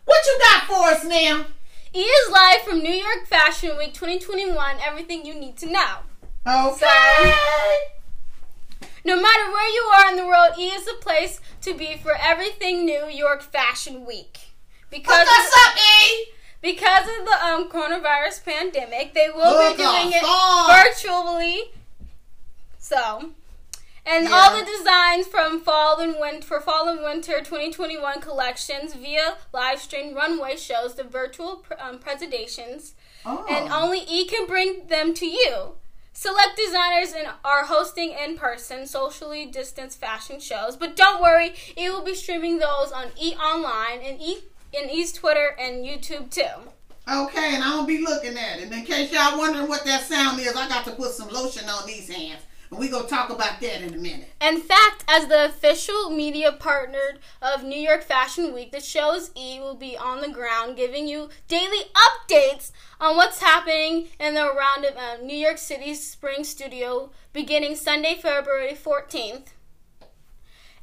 What 0.04 0.24
you 0.24 0.38
got 0.40 0.64
for 0.64 0.84
us 0.94 1.04
now? 1.04 1.46
E 1.94 2.00
is 2.00 2.30
live 2.30 2.60
from 2.62 2.78
New 2.78 2.92
York 2.92 3.26
Fashion 3.26 3.76
Week 3.76 3.92
2021. 3.94 4.76
Everything 4.86 5.24
you 5.26 5.34
need 5.34 5.56
to 5.58 5.66
know. 5.72 5.96
Okay. 6.46 7.32
No 9.04 9.16
matter 9.20 9.50
where 9.50 9.68
you 9.68 9.82
are 9.96 10.10
in 10.10 10.16
the 10.16 10.26
world, 10.26 10.58
E 10.58 10.68
is 10.68 10.84
the 10.84 10.94
place 11.00 11.40
to 11.62 11.74
be 11.74 11.96
for 11.96 12.14
everything 12.20 12.84
New 12.84 13.06
York 13.08 13.42
Fashion 13.42 14.04
Week. 14.04 14.38
Because 14.90 15.26
Hook 15.28 15.38
us 15.38 15.66
up, 15.66 15.76
E. 16.10 16.26
because 16.62 17.06
of 17.18 17.24
the 17.26 17.44
um, 17.44 17.68
coronavirus 17.70 18.44
pandemic, 18.44 19.14
they 19.14 19.28
will 19.28 19.44
Hook 19.56 19.76
be 19.76 19.82
doing 19.82 20.12
it 20.12 20.24
virtually. 20.84 21.72
So, 22.78 23.30
and 24.06 24.24
Yeah. 24.28 24.34
all 24.34 24.56
the 24.58 24.64
designs 24.64 25.26
from 25.26 25.60
fall 25.60 25.98
and 26.00 26.16
winter 26.18 26.46
for 26.46 26.60
fall 26.60 26.88
and 26.88 27.02
winter 27.02 27.38
2021 27.40 28.20
collections 28.20 28.94
via 28.94 29.36
live 29.52 29.80
stream 29.80 30.14
runway 30.14 30.56
shows 30.56 30.94
the 30.94 31.04
virtual 31.04 31.64
um, 31.78 31.98
presentations, 31.98 32.94
Oh. 33.26 33.44
and 33.48 33.70
only 33.70 34.00
E 34.08 34.24
can 34.26 34.46
bring 34.46 34.86
them 34.86 35.12
to 35.14 35.26
you. 35.26 35.74
Select 36.20 36.56
designers 36.56 37.12
and 37.12 37.28
are 37.44 37.66
hosting 37.66 38.10
in-person, 38.10 38.88
socially 38.88 39.46
distanced 39.46 40.00
fashion 40.00 40.40
shows, 40.40 40.76
but 40.76 40.96
don't 40.96 41.22
worry, 41.22 41.54
it 41.76 41.92
will 41.92 42.02
be 42.02 42.16
streaming 42.16 42.58
those 42.58 42.90
on 42.90 43.12
E 43.22 43.34
Online 43.36 44.00
and 44.04 44.20
E 44.20 44.38
in 44.72 44.90
E's 44.90 45.12
Twitter 45.12 45.54
and 45.60 45.84
YouTube 45.86 46.28
too. 46.28 46.42
Okay, 47.08 47.54
and 47.54 47.62
I'm 47.62 47.76
gonna 47.76 47.86
be 47.86 48.04
looking 48.04 48.36
at 48.36 48.58
it. 48.58 48.72
In 48.72 48.84
case 48.84 49.12
y'all 49.12 49.38
wondering 49.38 49.68
what 49.68 49.84
that 49.84 50.02
sound 50.02 50.40
is, 50.40 50.56
I 50.56 50.68
got 50.68 50.84
to 50.86 50.90
put 50.90 51.12
some 51.12 51.28
lotion 51.28 51.68
on 51.68 51.86
these 51.86 52.12
hands. 52.12 52.42
And 52.70 52.78
we 52.78 52.88
gonna 52.88 53.08
talk 53.08 53.30
about 53.30 53.60
that 53.60 53.82
in 53.82 53.94
a 53.94 53.96
minute. 53.96 54.28
In 54.40 54.60
fact, 54.60 55.04
as 55.08 55.26
the 55.26 55.46
official 55.46 56.10
media 56.10 56.52
partner 56.52 57.16
of 57.40 57.64
New 57.64 57.80
York 57.80 58.02
Fashion 58.02 58.52
Week, 58.52 58.72
the 58.72 58.80
show's 58.80 59.30
E 59.34 59.58
will 59.58 59.74
be 59.74 59.96
on 59.96 60.20
the 60.20 60.28
ground 60.28 60.76
giving 60.76 61.08
you 61.08 61.30
daily 61.48 61.90
updates 61.94 62.72
on 63.00 63.16
what's 63.16 63.40
happening 63.40 64.08
in 64.20 64.34
the 64.34 64.46
around 64.46 64.84
of 64.84 64.96
uh, 64.96 65.16
New 65.22 65.36
York 65.36 65.58
City's 65.58 66.06
Spring 66.06 66.44
Studio 66.44 67.10
beginning 67.32 67.76
Sunday, 67.76 68.18
February 68.20 68.74
14th. 68.74 69.48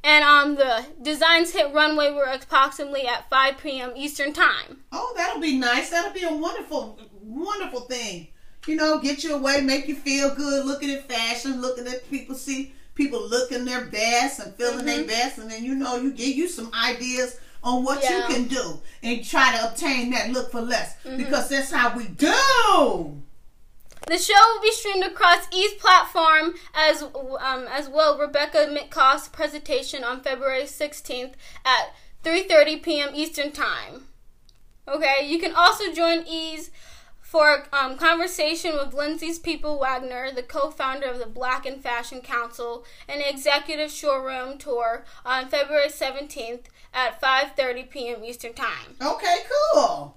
And 0.02 0.24
um, 0.24 0.54
the 0.54 0.86
designs 1.02 1.52
hit 1.52 1.72
runway 1.72 2.12
were 2.12 2.24
approximately 2.24 3.06
at 3.06 3.28
5 3.28 3.58
p.m. 3.58 3.92
Eastern 3.96 4.32
Time. 4.32 4.84
Oh, 4.92 5.12
that'll 5.16 5.40
be 5.40 5.56
nice. 5.56 5.90
That'll 5.90 6.12
be 6.12 6.22
a 6.22 6.32
wonderful, 6.32 6.98
wonderful 7.22 7.80
thing. 7.80 8.28
You 8.66 8.74
know, 8.76 8.98
get 8.98 9.22
you 9.22 9.34
away, 9.34 9.60
make 9.60 9.86
you 9.86 9.94
feel 9.94 10.34
good, 10.34 10.66
looking 10.66 10.90
at 10.90 11.08
fashion, 11.08 11.60
looking 11.60 11.86
at 11.86 12.08
people, 12.10 12.34
see 12.34 12.72
people 12.94 13.28
looking 13.28 13.64
their 13.64 13.84
best 13.86 14.40
and 14.40 14.54
feeling 14.54 14.84
their 14.86 15.04
best, 15.04 15.38
and 15.38 15.50
then 15.50 15.64
you 15.64 15.74
know 15.74 15.96
you 15.96 16.12
give 16.12 16.36
you 16.36 16.48
some 16.48 16.70
ideas 16.74 17.38
on 17.62 17.84
what 17.84 18.02
Yeah. 18.02 18.28
you 18.28 18.34
can 18.34 18.44
do 18.48 18.80
and 19.02 19.24
try 19.24 19.56
to 19.56 19.68
obtain 19.68 20.10
that 20.10 20.30
look 20.30 20.50
for 20.50 20.60
less 20.60 20.96
because 21.16 21.48
that's 21.48 21.70
how 21.70 21.96
we 21.96 22.04
do. 22.06 23.22
The 24.06 24.18
show 24.18 24.34
will 24.54 24.62
be 24.62 24.70
streamed 24.70 25.04
across 25.04 25.46
each 25.52 25.78
platform 25.80 26.54
as 26.74 27.02
um, 27.02 27.66
as 27.68 27.88
well. 27.88 28.18
Rebecca 28.18 28.68
Minkoff's 28.70 29.28
presentation 29.28 30.04
on 30.04 30.20
February 30.22 30.62
16th 30.62 31.32
at 31.64 31.92
3:30 32.24 32.82
p.m. 32.82 33.08
Eastern 33.14 33.50
Time. 33.50 34.06
Okay, 34.88 35.26
you 35.26 35.40
can 35.40 35.54
also 35.56 35.92
join 35.92 36.24
Ease 36.28 36.70
for 37.36 37.64
um, 37.70 37.98
conversation 37.98 38.72
with 38.76 38.94
Lindsay 38.94 39.30
Peoples 39.38 39.78
Wagner, 39.78 40.32
the 40.32 40.42
co-founder 40.42 41.06
of 41.06 41.18
the 41.18 41.26
Black 41.26 41.66
in 41.66 41.80
Fashion 41.80 42.22
Council, 42.22 42.82
and 43.06 43.20
the 43.20 43.28
executive 43.28 43.90
showroom 43.90 44.56
tour 44.56 45.04
on 45.22 45.46
February 45.50 45.88
17th 45.88 46.62
at 46.94 47.20
5:30 47.20 47.90
p.m. 47.90 48.24
Eastern 48.24 48.54
Time. 48.54 48.96
Okay, 49.02 49.42
cool. 49.74 50.16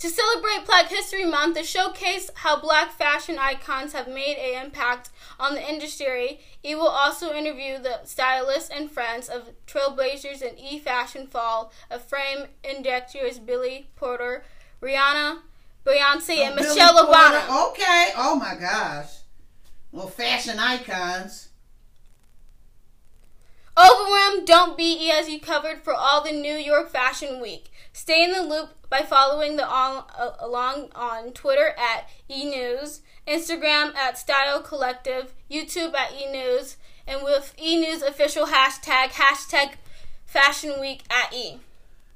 To 0.00 0.10
celebrate 0.10 0.66
Black 0.66 0.88
History 0.90 1.24
Month, 1.24 1.56
to 1.56 1.64
showcase 1.64 2.30
how 2.34 2.60
black 2.60 2.92
fashion 2.92 3.38
icons 3.38 3.94
have 3.94 4.06
made 4.06 4.36
an 4.36 4.66
impact 4.66 5.08
on 5.38 5.54
the 5.54 5.66
industry, 5.66 6.40
E 6.62 6.74
will 6.74 6.88
also 6.88 7.32
interview 7.32 7.78
the 7.78 8.04
stylists 8.04 8.68
and 8.68 8.90
friends 8.90 9.30
of 9.30 9.52
trailblazers 9.66 10.42
in 10.42 10.58
E 10.58 10.78
Fashion 10.78 11.26
Fall 11.26 11.72
of 11.90 12.02
Frame 12.02 12.48
Inductors 12.62 13.44
Billy 13.44 13.88
Porter, 13.96 14.44
Rihanna, 14.82 15.38
Beyonce, 15.84 16.38
and 16.38 16.56
Billy 16.56 16.68
Michelle 16.68 17.06
Obama. 17.06 17.70
Okay. 17.70 18.10
Oh 18.16 18.36
my 18.36 18.54
gosh. 18.54 19.08
Well, 19.92 20.08
fashion 20.08 20.58
icons. 20.58 21.48
Overwhelmed, 23.78 24.46
don't 24.46 24.76
be 24.76 25.06
E 25.06 25.10
as 25.10 25.28
you 25.28 25.40
covered 25.40 25.82
for 25.82 25.94
all 25.94 26.22
the 26.22 26.32
New 26.32 26.54
York 26.54 26.90
Fashion 26.90 27.40
Week. 27.40 27.70
Stay 27.92 28.22
in 28.22 28.32
the 28.32 28.42
loop 28.42 28.70
by 28.90 29.00
following 29.02 29.56
the 29.56 29.66
on, 29.66 30.04
uh, 30.18 30.32
along 30.38 30.90
on 30.94 31.32
Twitter 31.32 31.74
at 31.78 32.08
eNews, 32.28 33.00
Instagram 33.26 33.94
at 33.94 34.18
Style 34.18 34.60
Collective, 34.60 35.32
YouTube 35.50 35.94
at 35.94 36.10
eNews, 36.10 36.76
and 37.06 37.22
with 37.22 37.54
eNews 37.56 38.06
official 38.06 38.46
hashtag 38.46 39.12
hashtag 39.12 39.72
Fashion 40.26 40.80
Week 40.80 41.02
at 41.10 41.32
E. 41.32 41.60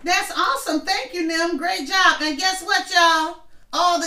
That's 0.02 0.32
awesome. 0.36 0.80
Thank 0.80 1.14
you, 1.14 1.26
Nim. 1.26 1.56
Great 1.56 1.88
job. 1.88 2.20
And 2.20 2.38
guess 2.38 2.62
what, 2.62 2.90
y'all? 2.92 3.44
All 3.76 3.98
the 3.98 4.06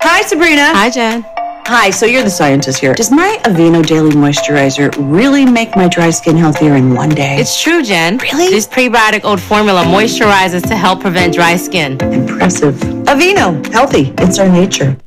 Hi, 0.00 0.22
Sabrina. 0.22 0.72
Hi, 0.74 0.90
Jen. 0.90 1.33
Hi, 1.66 1.88
so 1.88 2.04
you're 2.04 2.22
the 2.22 2.28
scientist 2.30 2.78
here. 2.78 2.92
Does 2.92 3.10
my 3.10 3.40
Aveeno 3.44 3.84
Daily 3.86 4.10
Moisturizer 4.10 4.94
really 4.98 5.46
make 5.46 5.74
my 5.74 5.88
dry 5.88 6.10
skin 6.10 6.36
healthier 6.36 6.74
in 6.76 6.94
one 6.94 7.08
day? 7.08 7.36
It's 7.38 7.58
true, 7.58 7.82
Jen. 7.82 8.18
Really? 8.18 8.50
This 8.50 8.66
prebiotic 8.66 9.24
old 9.24 9.40
formula 9.40 9.82
moisturizes 9.82 10.60
to 10.68 10.76
help 10.76 11.00
prevent 11.00 11.32
dry 11.32 11.56
skin. 11.56 11.92
impressive. 12.02 12.74
Aveeno, 13.06 13.66
healthy. 13.72 14.12
It's 14.18 14.38
our 14.38 14.48
nature. 14.48 14.98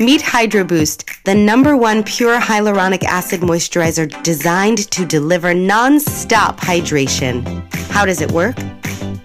Meet 0.00 0.22
Hydro 0.22 0.64
Boost, 0.64 1.08
the 1.24 1.36
number 1.36 1.76
one 1.76 2.02
pure 2.02 2.40
hyaluronic 2.40 3.04
acid 3.04 3.42
moisturizer 3.42 4.20
designed 4.24 4.90
to 4.90 5.06
deliver 5.06 5.54
non-stop 5.54 6.58
hydration. 6.58 7.46
How 7.90 8.04
does 8.04 8.20
it 8.20 8.32
work? 8.32 8.56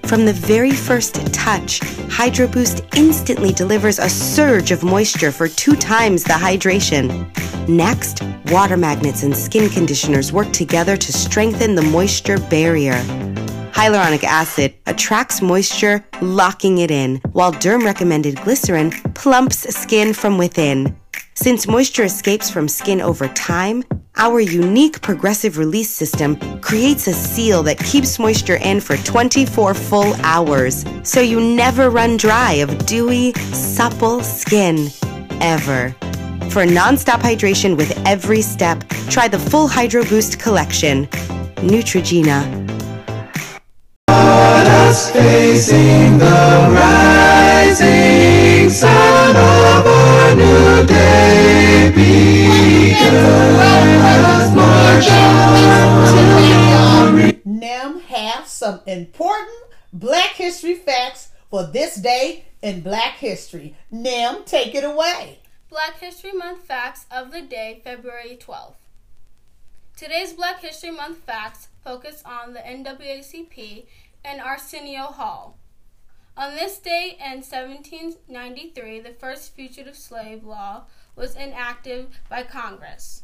From 0.04 0.26
the 0.26 0.34
very 0.34 0.72
first 0.72 1.16
touch, 1.34 1.80
Hydro 2.12 2.48
Boost 2.50 2.84
instantly 2.96 3.52
delivers 3.52 3.98
a 3.98 4.10
surge 4.10 4.70
of 4.70 4.84
moisture 4.84 5.32
for 5.32 5.48
two 5.48 5.76
times 5.76 6.24
the 6.24 6.34
hydration. 6.34 7.28
Next, 7.68 8.22
water 8.52 8.78
magnets 8.78 9.24
and 9.24 9.36
skin 9.36 9.70
conditioners 9.70 10.32
work 10.32 10.52
together 10.54 10.96
to 10.96 11.12
strengthen 11.12 11.74
the 11.74 11.82
moisture 11.82 12.38
barrier. 12.38 13.04
Hyaluronic 13.80 14.26
acid 14.26 14.74
attracts 14.88 15.42
moisture, 15.42 16.04
locking 16.20 16.80
it 16.80 16.92
in, 16.92 17.16
while 17.32 17.54
derm 17.54 17.86
recommended 17.86 18.36
glycerin 18.42 18.92
plumps 19.16 19.74
skin 19.74 20.12
from 20.12 20.38
within. 20.38 21.00
Since 21.36 21.66
moisture 21.66 22.04
escapes 22.04 22.50
from 22.50 22.68
skin 22.68 23.00
over 23.00 23.30
time, 23.30 23.86
our 24.18 24.42
unique 24.42 25.00
progressive 25.02 25.58
release 25.58 25.90
system 25.90 26.36
creates 26.60 27.08
a 27.08 27.14
seal 27.14 27.64
that 27.64 27.80
keeps 27.80 28.20
moisture 28.20 28.58
in 28.58 28.82
for 28.82 28.98
24 28.98 29.74
full 29.74 30.14
hours, 30.24 30.84
so 31.04 31.22
you 31.22 31.40
never 31.40 31.90
run 31.90 32.18
dry 32.18 32.56
of 32.56 32.86
dewy, 32.86 33.32
supple 33.54 34.22
skin. 34.26 34.90
Ever. 35.40 35.96
For 36.52 36.66
nonstop 36.66 37.22
hydration 37.22 37.78
with 37.78 37.98
every 38.06 38.42
step, 38.42 38.84
try 39.10 39.30
the 39.30 39.40
full 39.40 39.70
Hydro 39.70 40.04
Boost 40.04 40.38
collection. 40.38 41.08
Neutrogena. 41.64 42.70
Us 44.90 45.12
facing 45.12 46.18
the 46.18 46.68
rising 46.74 48.70
sun 48.72 49.36
of 49.36 49.86
our 49.86 50.36
new 50.36 50.84
day 50.88 51.92
because 51.94 53.26
march 54.56 55.08
on. 55.12 56.00
NEM 57.46 58.00
have 58.00 58.48
some 58.48 58.82
important 58.88 59.62
Black 59.94 60.32
History 60.32 60.74
facts 60.74 61.30
for 61.52 61.68
this 61.68 61.94
day 61.98 62.46
in 62.64 62.82
Black 62.82 63.14
History. 63.18 63.76
NEM, 63.92 64.44
take 64.46 64.74
it 64.74 64.84
away. 64.84 65.38
Black 65.70 66.00
History 66.00 66.32
Month 66.32 66.64
facts 66.64 67.06
of 67.12 67.32
the 67.32 67.44
day, 67.44 67.80
February 67.84 68.40
12th. 68.42 68.74
Today's 69.96 70.34
Black 70.34 70.62
History 70.62 70.90
Month 70.90 71.20
facts 71.20 71.68
focus 71.84 72.24
on 72.26 72.54
the 72.54 72.62
NAACP 72.62 73.86
and 74.24 74.42
Arsenio 74.42 75.04
Hall. 75.06 75.58
On 76.38 76.56
this 76.56 76.80
day 76.80 77.18
in 77.20 77.42
1793, 77.42 79.00
the 79.02 79.14
first 79.20 79.54
fugitive 79.56 79.96
slave 79.98 80.44
law 80.44 80.84
was 81.16 81.36
enacted 81.36 82.08
by 82.30 82.44
Congress. 82.44 83.24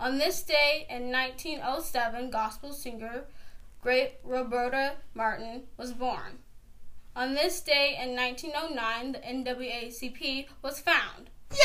On 0.00 0.18
this 0.18 0.42
day 0.42 0.86
in 0.90 1.12
1907, 1.12 2.30
gospel 2.30 2.72
singer 2.72 3.24
Great 3.80 4.14
Roberta 4.24 4.94
Martin 5.14 5.62
was 5.76 5.92
born. 5.92 6.40
On 7.14 7.34
this 7.34 7.60
day 7.60 7.96
in 8.00 8.16
1909, 8.16 9.12
the 9.12 9.18
NAACP 9.20 10.46
was 10.62 10.80
found. 10.80 11.30
Yay! 11.52 11.58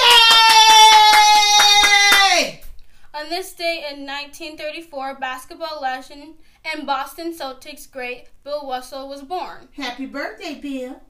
On 3.16 3.30
this 3.30 3.54
day 3.54 3.86
in 3.92 4.06
1934, 4.06 5.16
basketball 5.20 5.80
legend 5.82 6.36
and 6.66 6.86
Boston 6.86 7.34
Celtics 7.34 7.90
great 7.90 8.28
Bill 8.44 8.68
Russell 8.68 9.08
was 9.08 9.22
born. 9.22 9.70
Happy 9.74 10.06
birthday, 10.06 10.56
Bill. 10.56 11.02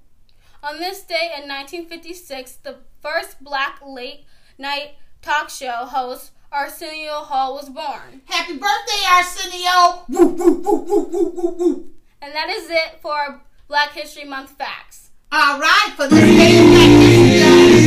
On 0.63 0.79
this 0.79 1.01
day 1.03 1.31
in 1.35 1.47
1956, 1.49 2.57
the 2.63 2.77
first 3.01 3.43
black 3.43 3.79
late 3.85 4.25
night 4.57 4.95
talk 5.21 5.49
show 5.49 5.85
host 5.85 6.31
Arsenio 6.51 7.15
Hall 7.15 7.55
was 7.55 7.69
born. 7.69 8.21
Happy 8.25 8.53
birthday, 8.53 9.03
Arsenio! 9.11 10.05
Woo, 10.07 10.27
woo, 10.27 10.61
woo, 10.61 10.81
woo, 10.81 11.01
woo, 11.01 11.29
woo, 11.29 11.51
woo. 11.51 11.89
And 12.21 12.33
that 12.33 12.49
is 12.49 12.69
it 12.69 12.99
for 13.01 13.41
Black 13.67 13.91
History 13.91 14.23
Month 14.23 14.51
facts. 14.51 15.09
All 15.31 15.59
right, 15.59 15.93
for 15.95 16.07
this 16.07 16.19
day 16.19 16.57
in 16.59 16.69
Black 16.69 16.89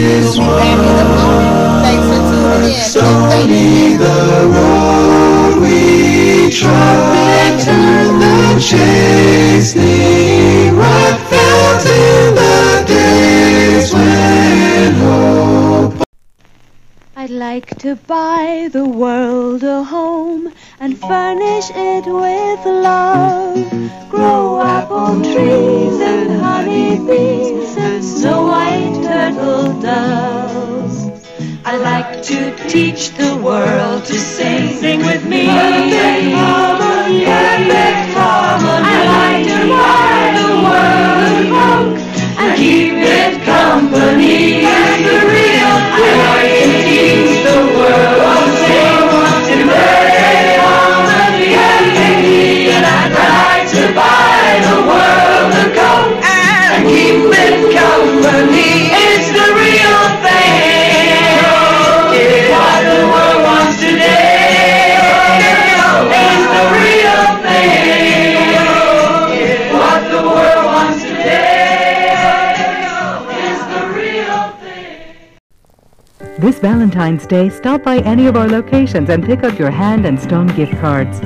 History 0.03 0.45
Month, 0.45 1.07
thanks 1.87 2.07
for 2.11 2.21
tuning 2.29 3.93
in. 3.93 3.99
The 3.99 4.15
road 4.53 5.63
we 5.63 6.51
travel 6.51 7.16
turn 7.67 8.21
the 8.21 8.61
felt 11.31 11.85
in 11.85 12.35
the 12.41 12.85
days 12.87 13.93
when 13.93 14.93
hope. 15.03 15.95
I'd 17.17 17.31
like 17.31 17.71
to 17.79 17.97
buy 17.97 18.69
the 18.73 18.87
world 18.87 19.65
a 19.65 19.83
home 19.83 20.53
and 20.79 20.97
furnish 20.97 21.69
it 21.75 22.07
with 22.07 22.63
love. 22.67 23.59
Grow 24.11 24.61
apple 24.63 25.17
trees 25.31 25.99
and 26.13 26.31
honey 26.41 26.99
bees 27.09 27.77
and 27.77 28.05
snow 28.05 28.43
white 28.53 28.97
turtle 29.03 29.73
doves. 29.81 30.97
I 31.65 31.77
like 31.79 32.06
to 32.27 32.51
teach 32.67 33.11
the 33.11 33.37
world 33.37 34.05
to 34.05 34.15
sing. 34.15 34.77
Sing 34.81 34.99
with 34.99 35.25
me. 35.25 35.47
Perfect 35.47 36.35
harmony. 36.35 37.25
Perfect 37.25 38.19
harmony. 38.19 38.83
I 38.83 39.07
like 39.15 39.47
to 39.47 39.59
buy 39.71 40.35
the 40.35 40.51
world 40.67 41.39
a 41.39 41.47
book 41.55 41.95
and 42.43 42.51
keep 42.59 42.99
it 42.99 43.35
company. 43.47 44.67
That's 44.67 45.07
the 45.07 45.19
real. 45.23 45.75
I 45.95 46.11
like 46.27 46.51
to 46.67 46.75
teach 46.83 47.47
the 47.47 47.63
world 47.79 48.43
to 48.43 48.59
sing. 48.59 49.07
In 49.55 49.63
perfect 49.71 50.59
harmony. 50.67 51.55
And 52.75 52.85
I'd 52.91 53.15
like 53.23 53.71
to 53.71 53.87
buy 53.95 54.67
the 54.67 54.77
world 54.91 55.55
a 55.63 55.67
coat 55.79 56.11
and 56.27 56.91
keep 56.91 57.23
it 57.39 57.71
company. 57.71 59.06
This 76.57 76.63
Valentine's 76.63 77.27
Day, 77.27 77.51
stop 77.51 77.83
by 77.83 77.99
any 77.99 78.27
of 78.29 78.35
our 78.35 78.49
locations 78.49 79.11
and 79.11 79.23
pick 79.23 79.45
up 79.45 79.59
your 79.59 79.71
Hand 79.71 80.07
and 80.07 80.19
Stone 80.19 80.47
gift 80.57 80.73
cards. 80.81 81.21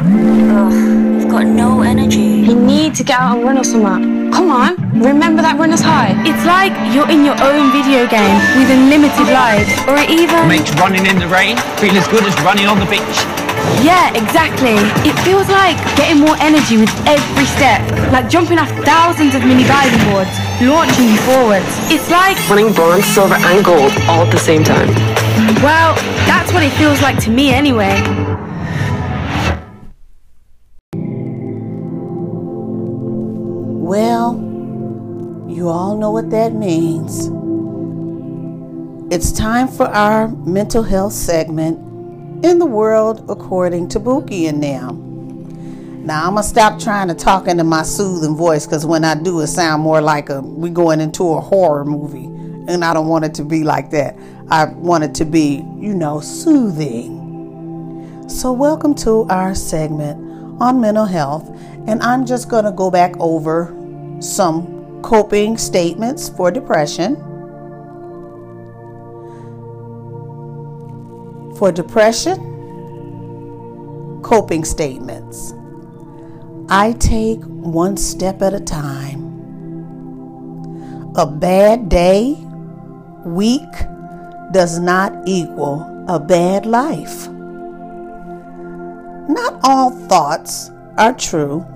Ugh, 0.00 0.02
I've 0.02 1.30
got 1.30 1.46
no 1.46 1.82
energy. 1.82 2.42
You 2.50 2.58
need 2.58 2.96
to 2.96 3.04
get 3.04 3.20
out 3.20 3.36
and 3.36 3.44
run 3.46 3.56
or 3.56 3.62
something. 3.62 4.32
Come 4.32 4.50
on, 4.50 4.74
remember 4.98 5.42
that 5.42 5.60
runner's 5.60 5.80
high? 5.80 6.18
It's 6.26 6.42
like 6.42 6.74
you're 6.90 7.06
in 7.06 7.22
your 7.24 7.38
own 7.38 7.70
video 7.70 8.10
game 8.10 8.34
with 8.58 8.66
unlimited 8.66 9.30
lives, 9.30 9.70
or 9.86 9.94
even. 10.10 10.50
Makes 10.50 10.74
running 10.74 11.06
in 11.06 11.22
the 11.22 11.28
rain 11.30 11.54
feel 11.78 11.94
as 11.94 12.08
good 12.10 12.26
as 12.26 12.34
running 12.42 12.66
on 12.66 12.82
the 12.82 12.90
beach. 12.90 13.18
Yeah, 13.78 14.10
exactly. 14.18 14.74
It 15.06 15.14
feels 15.22 15.46
like 15.46 15.78
getting 15.94 16.18
more 16.18 16.34
energy 16.42 16.82
with 16.82 16.90
every 17.06 17.46
step, 17.46 17.78
like 18.10 18.26
jumping 18.26 18.58
off 18.58 18.72
thousands 18.82 19.38
of 19.38 19.46
mini 19.46 19.62
diving 19.62 20.02
boards, 20.10 20.34
launching 20.60 21.08
you 21.08 21.16
forwards. 21.18 21.66
It's 21.90 22.10
like 22.10 22.36
Winning 22.48 22.72
bronze, 22.72 23.04
silver, 23.06 23.34
and 23.34 23.64
gold 23.64 23.92
all 24.08 24.24
at 24.24 24.30
the 24.30 24.38
same 24.38 24.62
time. 24.62 24.88
Well, 25.62 25.94
that's 26.26 26.52
what 26.52 26.62
it 26.62 26.72
feels 26.72 27.00
like 27.00 27.18
to 27.24 27.30
me 27.30 27.52
anyway. 27.52 28.00
Well, 33.82 34.34
you 35.48 35.68
all 35.68 35.96
know 35.96 36.10
what 36.10 36.30
that 36.30 36.52
means. 36.52 37.30
It's 39.12 39.32
time 39.32 39.66
for 39.66 39.86
our 39.86 40.28
mental 40.28 40.82
health 40.82 41.12
segment 41.12 41.78
in 42.44 42.58
the 42.58 42.66
world 42.66 43.24
according 43.28 43.88
to 43.88 44.00
Buki 44.00 44.48
and 44.48 44.62
them. 44.62 44.99
Now 46.02 46.26
I'm 46.26 46.30
gonna 46.30 46.42
stop 46.42 46.80
trying 46.80 47.08
to 47.08 47.14
talk 47.14 47.46
into 47.46 47.62
my 47.62 47.82
soothing 47.82 48.34
voice 48.34 48.64
because 48.64 48.86
when 48.86 49.04
I 49.04 49.14
do, 49.14 49.40
it 49.40 49.48
sound 49.48 49.82
more 49.82 50.00
like 50.00 50.30
a 50.30 50.40
we 50.40 50.70
going 50.70 50.98
into 50.98 51.34
a 51.34 51.40
horror 51.42 51.84
movie, 51.84 52.24
and 52.72 52.82
I 52.82 52.94
don't 52.94 53.06
want 53.06 53.26
it 53.26 53.34
to 53.34 53.44
be 53.44 53.64
like 53.64 53.90
that. 53.90 54.16
I 54.48 54.64
want 54.64 55.04
it 55.04 55.14
to 55.16 55.26
be, 55.26 55.62
you 55.78 55.92
know, 55.92 56.20
soothing. 56.20 57.18
So 58.30 58.50
welcome 58.50 58.94
to 58.94 59.24
our 59.28 59.54
segment 59.54 60.58
on 60.58 60.80
mental 60.80 61.04
health, 61.04 61.46
and 61.86 62.02
I'm 62.02 62.24
just 62.24 62.48
gonna 62.48 62.72
go 62.72 62.90
back 62.90 63.14
over 63.20 63.66
some 64.20 65.02
coping 65.02 65.58
statements 65.58 66.30
for 66.30 66.50
depression. 66.50 67.16
For 71.56 71.70
depression, 71.70 72.38
coping 74.22 74.64
statements. 74.64 75.52
I 76.72 76.92
take 76.92 77.40
one 77.42 77.96
step 77.96 78.42
at 78.42 78.54
a 78.54 78.60
time. 78.60 79.26
A 81.16 81.26
bad 81.26 81.88
day, 81.88 82.36
week, 83.24 83.72
does 84.52 84.78
not 84.78 85.12
equal 85.26 86.04
a 86.08 86.20
bad 86.20 86.66
life. 86.66 87.26
Not 89.28 89.58
all 89.64 89.90
thoughts 90.06 90.70
are 90.96 91.12
true. 91.12 91.66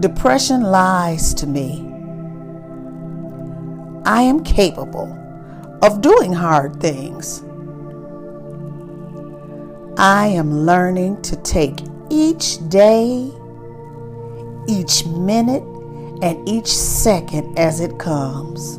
Depression 0.00 0.62
lies 0.62 1.34
to 1.34 1.46
me. 1.46 1.86
I 4.06 4.22
am 4.22 4.42
capable 4.42 5.12
of 5.82 6.00
doing 6.00 6.32
hard 6.32 6.80
things. 6.80 7.42
I 9.98 10.28
am 10.28 10.64
learning 10.64 11.20
to 11.20 11.36
take 11.36 11.80
each 12.08 12.66
day, 12.70 13.30
each 14.68 15.06
minute, 15.06 15.64
and 16.22 16.48
each 16.48 16.68
second 16.68 17.58
as 17.58 17.80
it 17.80 17.98
comes. 17.98 18.78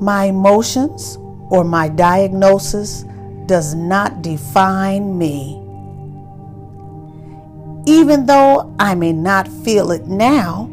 My 0.00 0.24
emotions 0.24 1.16
or 1.50 1.64
my 1.64 1.88
diagnosis 1.88 3.04
does 3.46 3.74
not 3.74 4.22
define 4.22 5.16
me. 5.18 5.56
Even 7.86 8.26
though 8.26 8.74
I 8.78 8.94
may 8.94 9.12
not 9.12 9.48
feel 9.48 9.90
it 9.90 10.06
now, 10.06 10.70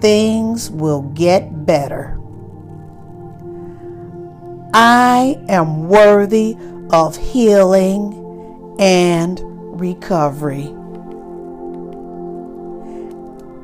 things 0.00 0.70
will 0.70 1.02
get 1.02 1.66
better. 1.66 2.18
I 4.72 5.36
am 5.48 5.88
worthy 5.88 6.56
of 6.90 7.16
healing 7.16 8.14
and 8.78 9.40
recovery. 9.78 10.72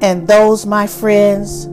And 0.00 0.28
those, 0.28 0.66
my 0.66 0.86
friends, 0.86 1.66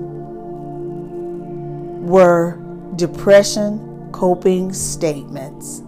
were 2.04 2.58
depression 2.96 4.10
coping 4.12 4.74
statements. 4.74 5.80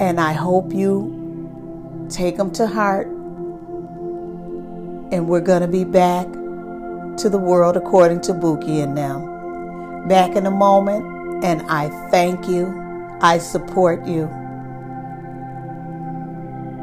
And 0.00 0.20
I 0.20 0.32
hope 0.32 0.72
you 0.72 2.06
take 2.10 2.36
them 2.36 2.50
to 2.52 2.66
heart. 2.66 3.06
And 5.10 5.26
we're 5.28 5.40
going 5.40 5.62
to 5.62 5.68
be 5.68 5.84
back 5.84 6.26
to 7.18 7.28
the 7.28 7.38
world 7.38 7.76
according 7.76 8.20
to 8.22 8.32
Buki 8.32 8.82
and 8.82 8.96
them. 8.96 10.06
Back 10.08 10.36
in 10.36 10.46
a 10.46 10.50
moment, 10.50 11.44
and 11.44 11.62
I 11.62 11.88
thank 12.10 12.48
you. 12.48 12.74
I 13.20 13.38
support 13.38 14.06
you. 14.06 14.24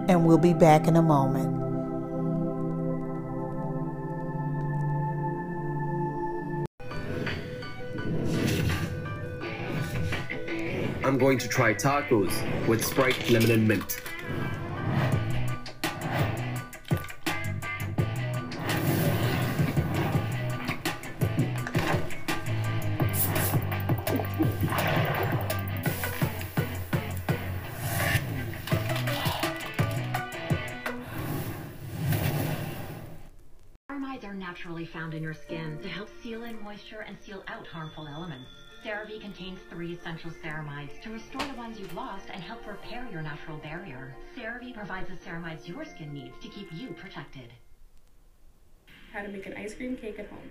And 0.07 0.25
we'll 0.25 0.37
be 0.37 0.53
back 0.53 0.87
in 0.87 0.95
a 0.95 1.01
moment. 1.01 1.64
I'm 11.05 11.19
going 11.19 11.37
to 11.37 11.47
try 11.47 11.71
tacos 11.71 12.33
with 12.67 12.83
Sprite, 12.83 13.29
lemon, 13.29 13.51
and 13.51 13.67
mint. 13.67 14.01
Three 39.85 39.93
essential 39.93 40.31
ceramides 40.43 40.99
to 41.01 41.11
restore 41.11 41.43
the 41.43 41.53
ones 41.57 41.79
you've 41.79 41.93
lost 41.93 42.25
and 42.33 42.41
help 42.41 42.65
repair 42.65 43.07
your 43.11 43.21
natural 43.21 43.57
barrier. 43.57 44.15
CeraVe 44.35 44.73
provides 44.73 45.09
the 45.09 45.15
ceramides 45.15 45.67
your 45.67 45.85
skin 45.85 46.11
needs 46.11 46.33
to 46.41 46.47
keep 46.47 46.67
you 46.73 46.89
protected. 46.89 47.53
How 49.13 49.21
to 49.21 49.27
make 49.27 49.45
an 49.45 49.53
ice 49.55 49.75
cream 49.75 49.95
cake 49.95 50.17
at 50.17 50.27
home. 50.27 50.49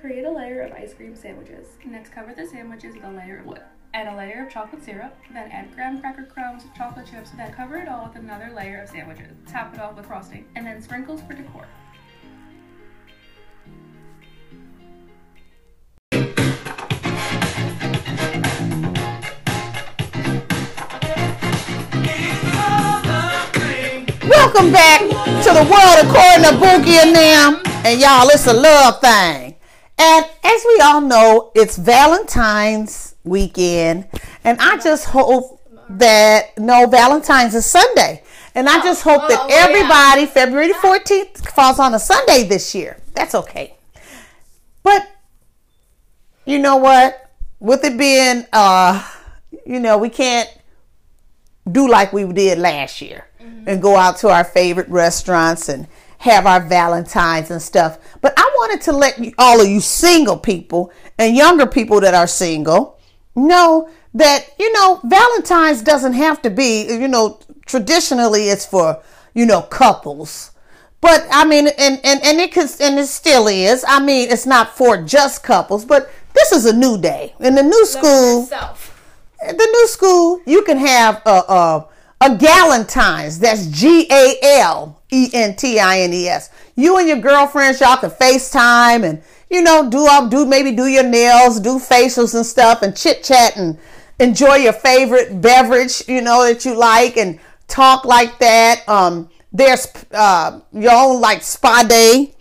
Create 0.00 0.24
a 0.24 0.30
layer 0.30 0.62
of 0.62 0.72
ice 0.72 0.94
cream 0.94 1.14
sandwiches. 1.14 1.66
Next, 1.84 2.10
cover 2.10 2.32
the 2.34 2.46
sandwiches 2.46 2.94
with 2.94 3.04
a 3.04 3.10
layer 3.10 3.40
of 3.40 3.46
wood. 3.46 3.62
Add 3.92 4.14
a 4.14 4.16
layer 4.16 4.46
of 4.46 4.52
chocolate 4.52 4.82
syrup, 4.82 5.14
then 5.32 5.50
add 5.50 5.74
graham 5.74 6.00
cracker 6.00 6.24
crumbs, 6.24 6.64
chocolate 6.74 7.06
chips, 7.06 7.30
then 7.32 7.52
cover 7.52 7.76
it 7.76 7.88
all 7.88 8.06
with 8.06 8.16
another 8.16 8.50
layer 8.54 8.80
of 8.80 8.88
sandwiches. 8.88 9.36
Top 9.46 9.74
it 9.74 9.80
off 9.80 9.96
with 9.96 10.06
frosting, 10.06 10.46
and 10.56 10.64
then 10.64 10.80
sprinkles 10.80 11.20
for 11.22 11.34
decor. 11.34 11.66
Welcome 24.60 24.74
back 24.74 25.00
to 25.00 25.54
the 25.54 25.64
world 25.72 26.04
according 26.04 26.44
to 26.44 26.50
Boogie 26.62 26.98
and 27.02 27.16
them. 27.16 27.62
And 27.82 27.98
y'all, 27.98 28.28
it's 28.28 28.46
a 28.46 28.52
love 28.52 29.00
thing. 29.00 29.56
And 29.96 30.26
as 30.44 30.64
we 30.66 30.80
all 30.82 31.00
know, 31.00 31.50
it's 31.54 31.78
Valentine's 31.78 33.14
weekend. 33.24 34.06
And 34.44 34.60
I 34.60 34.76
just 34.76 35.06
hope 35.06 35.62
that, 35.88 36.58
no, 36.58 36.86
Valentine's 36.86 37.54
is 37.54 37.64
Sunday. 37.64 38.22
And 38.54 38.68
I 38.68 38.82
just 38.82 39.02
hope 39.02 39.28
that 39.28 39.48
everybody, 39.50 40.26
February 40.26 40.74
14th, 40.74 41.38
falls 41.54 41.78
on 41.78 41.94
a 41.94 41.98
Sunday 41.98 42.46
this 42.46 42.74
year. 42.74 42.98
That's 43.14 43.34
okay. 43.34 43.78
But 44.82 45.10
you 46.44 46.58
know 46.58 46.76
what? 46.76 47.30
With 47.60 47.82
it 47.82 47.96
being, 47.96 48.44
uh, 48.52 49.10
you 49.64 49.80
know, 49.80 49.96
we 49.96 50.10
can't 50.10 50.54
do 51.72 51.88
like 51.88 52.12
we 52.12 52.30
did 52.30 52.58
last 52.58 53.00
year 53.00 53.24
and 53.66 53.82
go 53.82 53.96
out 53.96 54.16
to 54.18 54.28
our 54.28 54.44
favorite 54.44 54.88
restaurants 54.88 55.68
and 55.68 55.86
have 56.18 56.46
our 56.46 56.60
Valentines 56.60 57.50
and 57.50 57.62
stuff. 57.62 57.98
But 58.20 58.34
I 58.36 58.42
wanted 58.58 58.82
to 58.82 58.92
let 58.92 59.18
you, 59.18 59.32
all 59.38 59.60
of 59.60 59.68
you 59.68 59.80
single 59.80 60.36
people 60.36 60.92
and 61.18 61.36
younger 61.36 61.66
people 61.66 62.00
that 62.00 62.14
are 62.14 62.26
single 62.26 62.98
know 63.34 63.88
that, 64.14 64.50
you 64.58 64.72
know, 64.72 65.00
Valentine's 65.04 65.82
doesn't 65.82 66.12
have 66.12 66.42
to 66.42 66.50
be, 66.50 66.86
you 66.88 67.08
know, 67.08 67.38
traditionally 67.64 68.48
it's 68.48 68.66
for, 68.66 69.02
you 69.34 69.46
know, 69.46 69.62
couples. 69.62 70.50
But 71.00 71.26
I 71.30 71.46
mean, 71.46 71.68
and, 71.68 72.00
and, 72.04 72.22
and 72.22 72.40
it 72.40 72.52
could, 72.52 72.68
and 72.80 72.98
it 72.98 73.06
still 73.06 73.46
is. 73.46 73.84
I 73.88 74.00
mean, 74.00 74.30
it's 74.30 74.46
not 74.46 74.76
for 74.76 75.02
just 75.02 75.42
couples, 75.42 75.84
but 75.86 76.10
this 76.34 76.52
is 76.52 76.66
a 76.66 76.76
new 76.76 77.00
day. 77.00 77.34
In 77.40 77.54
the 77.54 77.62
new 77.62 77.86
school, 77.86 78.44
the 78.44 79.68
new 79.72 79.86
school, 79.88 80.40
you 80.44 80.62
can 80.62 80.76
have 80.76 81.22
a, 81.24 81.30
a, 81.30 81.88
a 82.20 82.30
Galentine's. 82.30 83.38
That's 83.38 83.66
G 83.66 84.06
A 84.10 84.36
L 84.42 85.00
E 85.10 85.30
N 85.32 85.56
T 85.56 85.80
I 85.80 86.00
N 86.00 86.12
E 86.12 86.28
S. 86.28 86.50
You 86.76 86.98
and 86.98 87.08
your 87.08 87.18
girlfriends, 87.18 87.80
y'all 87.80 87.96
can 87.96 88.10
FaceTime 88.10 89.04
and, 89.04 89.22
you 89.50 89.62
know, 89.62 89.90
do 89.90 90.06
up, 90.08 90.30
do 90.30 90.46
maybe 90.46 90.72
do 90.72 90.86
your 90.86 91.02
nails, 91.02 91.60
do 91.60 91.78
facials 91.78 92.34
and 92.34 92.44
stuff 92.44 92.82
and 92.82 92.96
chit 92.96 93.24
chat 93.24 93.56
and 93.56 93.78
enjoy 94.18 94.56
your 94.56 94.72
favorite 94.72 95.40
beverage, 95.40 96.02
you 96.08 96.20
know, 96.20 96.44
that 96.44 96.64
you 96.64 96.76
like 96.76 97.16
and 97.16 97.40
talk 97.68 98.04
like 98.04 98.38
that. 98.38 98.86
Um, 98.88 99.30
there's 99.52 99.88
uh, 100.12 100.60
your 100.72 100.92
own 100.92 101.20
like 101.20 101.42
spa 101.42 101.82
day. 101.82 102.34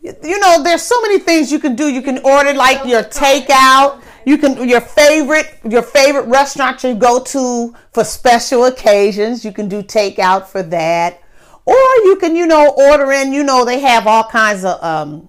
You 0.00 0.38
know, 0.38 0.62
there's 0.62 0.82
so 0.82 1.00
many 1.00 1.18
things 1.18 1.50
you 1.50 1.58
can 1.58 1.76
do. 1.76 1.88
You 1.88 2.02
can 2.02 2.18
order 2.18 2.52
like 2.52 2.84
your 2.84 3.02
takeout. 3.02 4.02
You 4.24 4.38
can 4.38 4.68
your 4.68 4.80
favorite 4.80 5.58
your 5.68 5.82
favorite 5.82 6.26
restaurant 6.26 6.82
you 6.82 6.94
go 6.94 7.22
to 7.24 7.74
for 7.92 8.04
special 8.04 8.64
occasions. 8.64 9.44
You 9.44 9.52
can 9.52 9.68
do 9.68 9.82
takeout 9.82 10.46
for 10.46 10.62
that, 10.62 11.20
or 11.66 11.74
you 11.74 12.16
can 12.20 12.34
you 12.34 12.46
know 12.46 12.74
order 12.76 13.12
in. 13.12 13.32
You 13.32 13.44
know 13.44 13.64
they 13.64 13.80
have 13.80 14.06
all 14.06 14.24
kinds 14.24 14.64
of 14.64 14.82
um, 14.82 15.28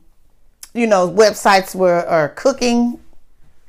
you 0.74 0.88
know 0.88 1.10
websites 1.10 1.76
where 1.76 2.08
are 2.08 2.30
cooking. 2.30 3.00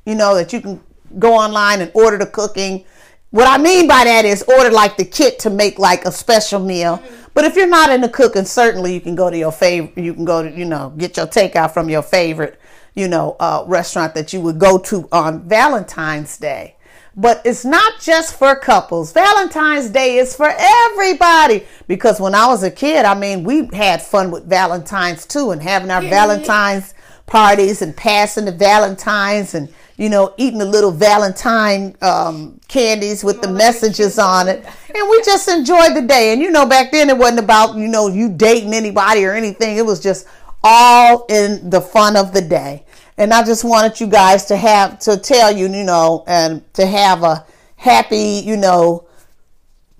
You 0.04 0.14
know 0.14 0.36
that 0.36 0.52
you 0.52 0.60
can 0.60 0.80
go 1.18 1.34
online 1.34 1.80
and 1.80 1.90
order 1.94 2.18
the 2.18 2.26
cooking. 2.26 2.84
What 3.30 3.48
I 3.48 3.58
mean 3.58 3.88
by 3.88 4.04
that 4.04 4.24
is 4.24 4.44
order 4.44 4.70
like 4.70 4.96
the 4.96 5.04
kit 5.04 5.40
to 5.40 5.50
make 5.50 5.78
like 5.80 6.04
a 6.04 6.12
special 6.12 6.60
meal. 6.60 7.02
But 7.34 7.44
if 7.44 7.56
you're 7.56 7.66
not 7.66 7.90
into 7.90 8.08
cooking, 8.08 8.44
certainly 8.44 8.94
you 8.94 9.00
can 9.00 9.14
go 9.16 9.28
to 9.28 9.36
your 9.36 9.52
favorite. 9.52 9.98
You 9.98 10.14
can 10.14 10.24
go 10.24 10.44
to 10.44 10.50
you 10.56 10.64
know 10.64 10.94
get 10.96 11.16
your 11.16 11.26
takeout 11.26 11.74
from 11.74 11.88
your 11.88 12.02
favorite 12.02 12.60
you 12.96 13.06
know 13.06 13.36
uh, 13.38 13.62
restaurant 13.68 14.14
that 14.14 14.32
you 14.32 14.40
would 14.40 14.58
go 14.58 14.78
to 14.78 15.08
on 15.12 15.48
Valentine's 15.48 16.36
Day. 16.36 16.74
But 17.18 17.40
it's 17.46 17.64
not 17.64 18.00
just 18.00 18.34
for 18.34 18.56
couples. 18.56 19.12
Valentine's 19.12 19.88
Day 19.88 20.18
is 20.18 20.36
for 20.36 20.52
everybody. 20.54 21.64
Because 21.86 22.20
when 22.20 22.34
I 22.34 22.46
was 22.46 22.62
a 22.62 22.70
kid, 22.70 23.06
I 23.06 23.14
mean, 23.14 23.42
we 23.42 23.70
had 23.72 24.02
fun 24.02 24.30
with 24.30 24.46
Valentine's 24.46 25.24
too, 25.24 25.52
and 25.52 25.62
having 25.62 25.90
our 25.90 26.02
Valentine's 26.02 26.92
parties 27.24 27.80
and 27.80 27.96
passing 27.96 28.44
the 28.44 28.52
Valentines 28.52 29.54
and 29.54 29.72
you 29.96 30.10
know, 30.10 30.34
eating 30.36 30.58
the 30.58 30.66
little 30.66 30.90
Valentine 30.90 31.96
um, 32.02 32.60
candies 32.68 33.24
with 33.24 33.40
the 33.40 33.48
messages 33.48 34.18
on 34.18 34.48
it. 34.48 34.64
And 34.94 35.08
we 35.10 35.22
just 35.22 35.48
enjoyed 35.48 35.94
the 35.94 36.02
day. 36.02 36.32
And, 36.32 36.42
you 36.42 36.50
know, 36.50 36.66
back 36.66 36.92
then 36.92 37.08
it 37.08 37.16
wasn't 37.16 37.40
about, 37.40 37.76
you 37.76 37.88
know, 37.88 38.08
you 38.08 38.28
dating 38.28 38.74
anybody 38.74 39.24
or 39.24 39.32
anything. 39.32 39.76
It 39.76 39.86
was 39.86 40.00
just 40.00 40.26
all 40.62 41.24
in 41.30 41.70
the 41.70 41.80
fun 41.80 42.16
of 42.16 42.32
the 42.32 42.42
day. 42.42 42.84
And 43.18 43.32
I 43.32 43.44
just 43.44 43.64
wanted 43.64 43.98
you 44.00 44.06
guys 44.06 44.44
to 44.46 44.56
have, 44.56 44.98
to 45.00 45.16
tell 45.16 45.50
you, 45.50 45.72
you 45.72 45.84
know, 45.84 46.24
and 46.26 46.62
to 46.74 46.86
have 46.86 47.22
a 47.22 47.46
happy, 47.76 48.42
you 48.44 48.56
know, 48.56 49.06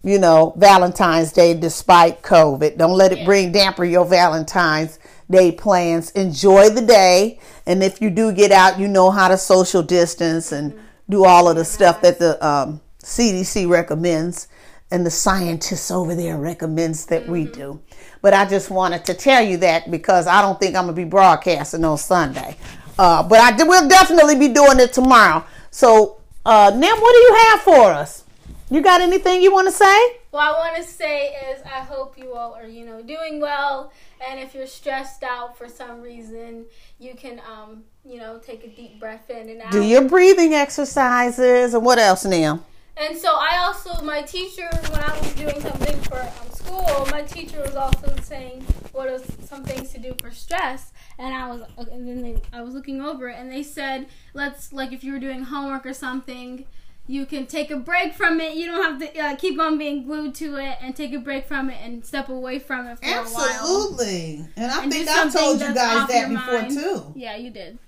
you 0.02 0.18
know, 0.18 0.55
Valentine's 0.57 1.33
Day 1.33 1.55
despite 1.55 2.22
COVID. 2.22 2.76
Don't 2.79 2.96
let 2.96 3.12
it 3.12 3.24
bring 3.24 3.52
damper 3.52 3.85
your 3.85 4.05
Valentine's 4.05 4.98
Day 5.31 5.50
plans. 5.50 6.11
Enjoy 6.12 6.68
the 6.68 6.83
day. 6.83 7.40
And 7.64 7.83
if 7.83 8.00
you 8.00 8.11
do 8.11 8.33
get 8.33 8.52
out, 8.52 8.79
you 8.79 8.87
know 8.87 9.11
how 9.11 9.29
to 9.29 9.38
social 9.38 9.83
distance 9.83 10.52
and 10.52 10.79
do 11.09 11.24
all 11.24 11.48
of 11.48 11.57
the 11.57 11.64
stuff 11.64 12.02
that 12.02 12.18
the 12.18 12.44
um, 12.46 12.81
CDC 13.02 13.68
recommends 13.68 14.48
and 14.90 15.05
the 15.05 15.11
scientists 15.11 15.90
over 15.90 16.14
there 16.14 16.38
recommends 16.38 17.07
that 17.07 17.29
we 17.29 17.44
do. 17.44 17.81
But 18.22 18.35
I 18.35 18.44
just 18.44 18.70
wanted 18.70 19.05
to 19.07 19.14
tell 19.14 19.42
you 19.42 19.57
that 19.59 19.90
because 19.90 20.26
I 20.26 20.42
don't 20.42 20.61
think 20.61 20.76
I'm 20.76 20.85
gonna 20.85 20.92
be 20.92 21.05
broadcasting 21.05 21.85
on 21.85 21.98
Sunday. 21.98 22.57
Uh, 22.98 23.22
but 23.22 23.38
I 23.38 23.62
will 23.62 23.88
definitely 23.88 24.37
be 24.37 24.48
doing 24.48 24.80
it 24.80 24.92
tomorrow. 24.92 25.44
So, 25.70 26.18
uh, 26.44 26.70
Nim, 26.74 26.96
what 26.96 27.12
do 27.12 27.18
you 27.18 27.35
have 27.48 27.61
for 27.61 27.92
us? 27.92 28.24
You 28.70 28.80
got 28.80 29.00
anything 29.00 29.42
you 29.42 29.52
want 29.52 29.68
to 29.68 29.72
say? 29.72 30.18
What 30.30 30.42
I 30.42 30.50
want 30.52 30.76
to 30.76 30.82
say 30.82 31.28
is 31.50 31.62
I 31.64 31.80
hope 31.80 32.18
you 32.18 32.35
all 32.35 32.54
are, 32.54 32.66
you 32.66 32.85
know, 32.85 33.00
doing 33.00 33.40
well. 33.40 33.92
And 34.26 34.40
if 34.40 34.54
you're 34.54 34.66
stressed 34.66 35.22
out 35.22 35.56
for 35.56 35.68
some 35.68 36.02
reason, 36.02 36.66
you 36.98 37.14
can, 37.14 37.40
um, 37.40 37.85
you 38.04 38.18
know, 38.18 38.38
take 38.38 38.64
a 38.64 38.68
deep 38.68 38.98
breath 38.98 39.30
in 39.30 39.48
and 39.48 39.62
out. 39.62 39.72
Do 39.72 39.82
your 39.82 40.09
breathing 40.09 40.54
exercises 40.54 41.74
and 41.74 41.85
what 41.85 41.98
else, 41.98 42.24
Nim? 42.24 42.64
And 42.98 43.16
so 43.16 43.28
I 43.35 43.59
also, 43.59 44.02
my 44.02 44.22
teacher, 44.22 44.68
when 44.90 45.00
I 45.02 45.18
was 45.18 45.35
doing 45.35 45.61
something 45.61 46.00
for 46.02 46.18
um, 46.20 46.50
school, 46.50 47.06
my 47.11 47.22
teacher 47.22 47.61
was 47.61 47.76
also 47.76 48.14
saying 48.22 48.62
what 48.92 49.09
are 49.09 49.18
some 49.44 49.64
things 49.64 49.92
to 49.92 49.98
do 49.98 50.14
for 50.20 50.30
stress. 50.30 50.92
And 51.18 51.35
I 51.35 51.48
was, 51.48 51.62
and 51.76 52.09
then 52.09 52.22
they, 52.22 52.40
I 52.54 52.62
was 52.62 52.72
looking 52.74 53.02
over 53.02 53.28
it, 53.28 53.37
and 53.38 53.52
they 53.52 53.62
said, 53.62 54.06
let's 54.35 54.72
like 54.72 54.92
if 54.92 55.04
you 55.04 55.12
were 55.12 55.18
doing 55.18 55.42
homework 55.44 55.85
or 55.85 55.92
something, 55.92 56.64
you 57.06 57.24
can 57.26 57.46
take 57.46 57.70
a 57.70 57.76
break 57.76 58.14
from 58.14 58.40
it. 58.40 58.54
You 58.56 58.66
don't 58.66 58.82
have 58.82 59.12
to 59.12 59.20
uh, 59.20 59.37
keep 59.37 59.61
on 59.61 59.76
being 59.78 60.04
glued 60.06 60.35
to 60.37 60.56
it, 60.56 60.78
and 60.80 60.96
take 60.96 61.12
a 61.12 61.18
break 61.18 61.46
from 61.46 61.68
it 61.70 61.78
and 61.82 62.04
step 62.04 62.30
away 62.30 62.59
from 62.59 62.87
it 62.87 62.98
for 62.98 63.04
Absolutely. 63.04 63.42
a 63.42 63.46
while. 63.46 63.61
Absolutely. 63.61 64.48
And 64.56 64.72
I 64.72 64.82
And 64.82 64.92
think 64.92 65.09
I 65.09 65.28
told 65.28 65.61
you 65.61 65.74
guys 65.74 66.09
that 66.09 66.28
before 66.30 66.61
mind. 66.62 66.70
too. 66.72 67.12
Yeah, 67.14 67.37
you 67.37 67.50
did. 67.50 67.78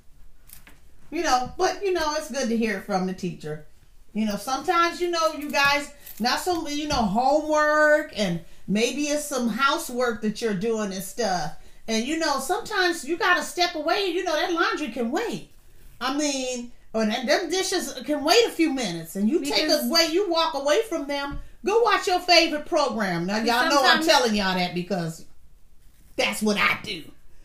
You 1.10 1.22
know, 1.22 1.50
but 1.56 1.82
you 1.82 1.94
know, 1.94 2.14
it's 2.16 2.30
good 2.30 2.48
to 2.50 2.56
hear 2.56 2.78
it 2.78 2.84
from 2.84 3.06
the 3.06 3.14
teacher. 3.14 3.64
You 4.18 4.26
know, 4.26 4.36
sometimes 4.36 5.00
you 5.00 5.10
know 5.12 5.34
you 5.34 5.48
guys 5.48 5.92
not 6.18 6.40
so 6.40 6.66
you 6.66 6.88
know 6.88 6.96
homework 6.96 8.12
and 8.16 8.40
maybe 8.66 9.02
it's 9.02 9.24
some 9.24 9.48
housework 9.48 10.22
that 10.22 10.42
you're 10.42 10.54
doing 10.54 10.92
and 10.92 11.02
stuff. 11.04 11.52
And 11.86 12.04
you 12.04 12.18
know, 12.18 12.40
sometimes 12.40 13.04
you 13.04 13.16
gotta 13.16 13.44
step 13.44 13.76
away. 13.76 14.06
You 14.06 14.24
know, 14.24 14.34
that 14.34 14.52
laundry 14.52 14.88
can 14.88 15.12
wait. 15.12 15.50
I 16.00 16.16
mean, 16.16 16.72
or 16.92 17.06
them 17.06 17.48
dishes 17.48 17.94
can 18.04 18.24
wait 18.24 18.44
a 18.46 18.50
few 18.50 18.72
minutes, 18.72 19.14
and 19.14 19.28
you 19.28 19.44
take 19.44 19.62
Because- 19.66 19.86
away, 19.86 20.08
you 20.10 20.28
walk 20.28 20.54
away 20.54 20.82
from 20.88 21.06
them. 21.06 21.38
Go 21.64 21.80
watch 21.82 22.08
your 22.08 22.18
favorite 22.20 22.66
program. 22.66 23.26
Now, 23.26 23.36
y'all 23.38 23.68
know 23.68 23.82
I'm 23.84 24.04
telling 24.04 24.34
y'all 24.34 24.54
that 24.56 24.74
because 24.74 25.26
that's 26.16 26.42
what 26.42 26.56
I 26.56 26.78
do 26.82 27.04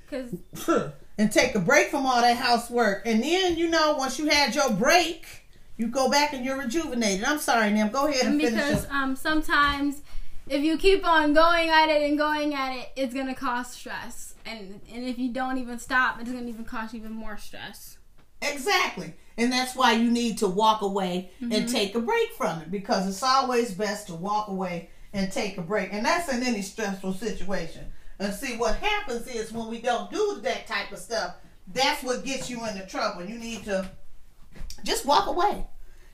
Because 0.09 0.91
and 1.19 1.31
take 1.31 1.53
a 1.53 1.59
break 1.59 1.89
from 1.89 2.07
all 2.07 2.21
that 2.21 2.37
housework. 2.37 3.03
And 3.05 3.21
then, 3.21 3.57
you 3.57 3.69
know, 3.69 3.95
once 3.95 4.17
you 4.17 4.27
had 4.27 4.55
your 4.55 4.71
break, 4.71 5.42
you 5.77 5.87
go 5.87 6.09
back 6.09 6.33
and 6.33 6.43
you're 6.45 6.57
rejuvenated. 6.57 7.23
I'm 7.25 7.39
sorry, 7.39 7.71
Nim. 7.71 7.89
Go 7.89 8.07
ahead 8.07 8.25
and, 8.25 8.41
and 8.41 8.53
because 8.55 8.85
um, 8.89 9.15
sometimes 9.15 10.01
if 10.49 10.61
you 10.63 10.77
keep 10.77 11.07
on 11.07 11.33
going 11.33 11.69
at 11.69 11.89
it 11.89 12.03
and 12.03 12.17
going 12.17 12.53
at 12.53 12.75
it, 12.77 12.89
it's 12.95 13.13
gonna 13.13 13.35
cause 13.35 13.71
stress. 13.71 14.35
And 14.45 14.81
and 14.93 15.03
if 15.07 15.17
you 15.17 15.31
don't 15.31 15.57
even 15.57 15.79
stop, 15.79 16.19
it's 16.19 16.31
gonna 16.31 16.47
even 16.47 16.65
cause 16.65 16.93
even 16.93 17.11
more 17.11 17.37
stress. 17.37 17.97
exactly. 18.41 19.13
And 19.37 19.51
that's 19.51 19.75
why 19.75 19.93
you 19.93 20.11
need 20.11 20.37
to 20.39 20.47
walk 20.47 20.81
away 20.81 21.31
and 21.41 21.51
Mhm. 21.65 21.71
take 21.71 21.95
a 21.95 21.99
break 21.99 22.33
from 22.33 22.61
it 22.61 22.69
because 22.69 23.07
it's 23.07 23.23
always 23.23 23.71
best 23.73 24.07
to 24.07 24.13
walk 24.15 24.47
away 24.47 24.89
and 25.11 25.31
take 25.31 25.57
a 25.57 25.61
break. 25.61 25.91
And 25.91 26.05
that's 26.05 26.31
in 26.31 26.43
any 26.43 26.61
stressful 26.61 27.13
situation. 27.13 27.91
And 28.19 28.31
see, 28.33 28.57
what 28.57 28.75
happens 28.75 29.27
is 29.27 29.51
when 29.51 29.69
we 29.69 29.81
don't 29.81 30.11
do 30.11 30.39
that 30.43 30.67
type 30.67 30.91
of 30.91 30.99
stuff, 30.99 31.35
that's 31.73 32.03
what 32.03 32.23
gets 32.25 32.49
you 32.49 32.63
into 32.67 32.85
trouble. 32.85 33.25
You 33.25 33.39
need 33.39 33.63
to 33.63 33.89
just 34.83 35.05
walk 35.05 35.27
away. 35.27 35.65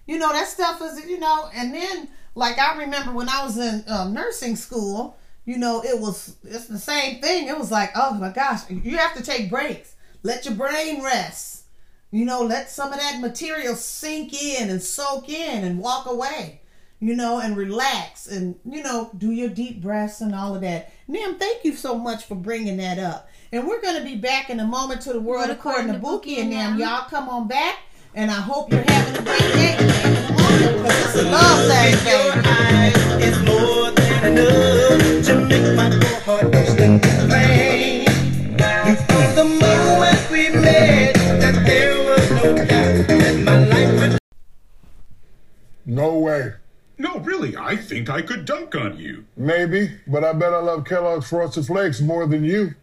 You 0.05 0.17
know, 0.17 0.31
that 0.31 0.47
stuff 0.47 0.81
is, 0.81 1.05
you 1.05 1.19
know, 1.19 1.49
and 1.53 1.73
then, 1.73 2.07
like, 2.33 2.57
I 2.57 2.79
remember 2.79 3.11
when 3.11 3.29
I 3.29 3.43
was 3.43 3.57
in 3.57 3.83
um, 3.87 4.13
nursing 4.13 4.55
school, 4.55 5.17
you 5.45 5.57
know, 5.57 5.83
it 5.83 5.99
was, 5.99 6.35
it's 6.43 6.67
the 6.67 6.79
same 6.79 7.21
thing. 7.21 7.47
It 7.47 7.57
was 7.57 7.71
like, 7.71 7.91
oh 7.95 8.13
my 8.15 8.29
gosh, 8.29 8.61
you 8.69 8.97
have 8.97 9.15
to 9.15 9.23
take 9.23 9.49
breaks. 9.49 9.95
Let 10.23 10.45
your 10.45 10.55
brain 10.55 11.03
rest. 11.03 11.63
You 12.11 12.25
know, 12.25 12.41
let 12.41 12.71
some 12.71 12.91
of 12.91 12.99
that 12.99 13.19
material 13.19 13.75
sink 13.75 14.33
in 14.33 14.69
and 14.69 14.81
soak 14.81 15.29
in 15.29 15.63
and 15.63 15.79
walk 15.79 16.07
away, 16.07 16.61
you 16.99 17.15
know, 17.15 17.39
and 17.39 17.55
relax 17.55 18.25
and, 18.25 18.55
you 18.65 18.81
know, 18.81 19.11
do 19.15 19.29
your 19.31 19.49
deep 19.49 19.79
breaths 19.79 20.21
and 20.21 20.33
all 20.33 20.55
of 20.55 20.61
that. 20.61 20.91
Nim, 21.07 21.37
thank 21.37 21.63
you 21.63 21.75
so 21.75 21.95
much 21.97 22.25
for 22.25 22.33
bringing 22.33 22.77
that 22.77 22.97
up. 22.97 23.29
And 23.51 23.67
we're 23.67 23.81
going 23.81 23.97
to 23.97 24.03
be 24.03 24.15
back 24.15 24.49
in 24.49 24.59
a 24.59 24.65
moment 24.65 25.01
to 25.01 25.13
the 25.13 25.19
world 25.19 25.51
according 25.51 25.93
to 25.93 25.99
Bookie 25.99 26.39
and 26.39 26.51
them. 26.51 26.79
Y'all 26.79 27.07
come 27.07 27.29
on 27.29 27.47
back. 27.47 27.77
And 28.15 28.31
I 28.31 28.41
hope 28.41 28.71
you're 28.71 28.83
having 28.87 29.21
a 29.21 29.23
great 29.23 29.53
day. 29.53 29.77
Because 29.77 31.05
it's 31.05 31.15
a 31.15 31.29
love 31.29 31.67
thing, 31.67 31.93
baby. 32.03 33.23
It's 33.23 33.37
more 33.45 33.91
than 33.91 34.37
enough 34.37 35.25
to 35.25 35.45
make 35.45 35.75
my 35.75 35.89
poor 35.91 36.41
heart 36.41 36.55
instant 36.55 37.05
flame. 37.05 38.05
From 39.05 39.35
the 39.35 39.43
moment 39.45 40.31
we 40.31 40.49
met, 40.49 41.13
that 41.13 41.63
there 41.67 41.97
was 41.97 42.31
no 42.31 42.55
doubt 42.55 43.07
that 43.07 43.41
my 43.43 43.65
life 43.67 43.99
would 43.99 44.19
No 45.85 46.17
way. 46.17 46.53
No, 46.97 47.19
really, 47.19 47.55
I 47.55 47.75
think 47.75 48.09
I 48.09 48.23
could 48.23 48.45
dunk 48.45 48.73
on 48.75 48.97
you. 48.97 49.25
Maybe, 49.37 49.99
but 50.07 50.23
I 50.23 50.33
bet 50.33 50.51
I 50.51 50.59
love 50.59 50.83
Kellogg's 50.83 51.29
Frosted 51.29 51.67
Flakes 51.67 52.01
more 52.01 52.25
than 52.25 52.43
you. 52.43 52.73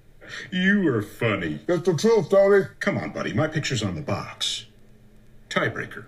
You 0.52 0.86
are 0.88 1.02
funny. 1.02 1.58
That's 1.66 1.82
the 1.82 1.94
truth, 1.96 2.30
Tony. 2.30 2.66
Come 2.78 2.96
on, 2.98 3.10
buddy, 3.10 3.32
my 3.32 3.48
picture's 3.48 3.82
on 3.82 3.96
the 3.96 4.02
box. 4.02 4.65
Tiebreaker. 5.56 6.04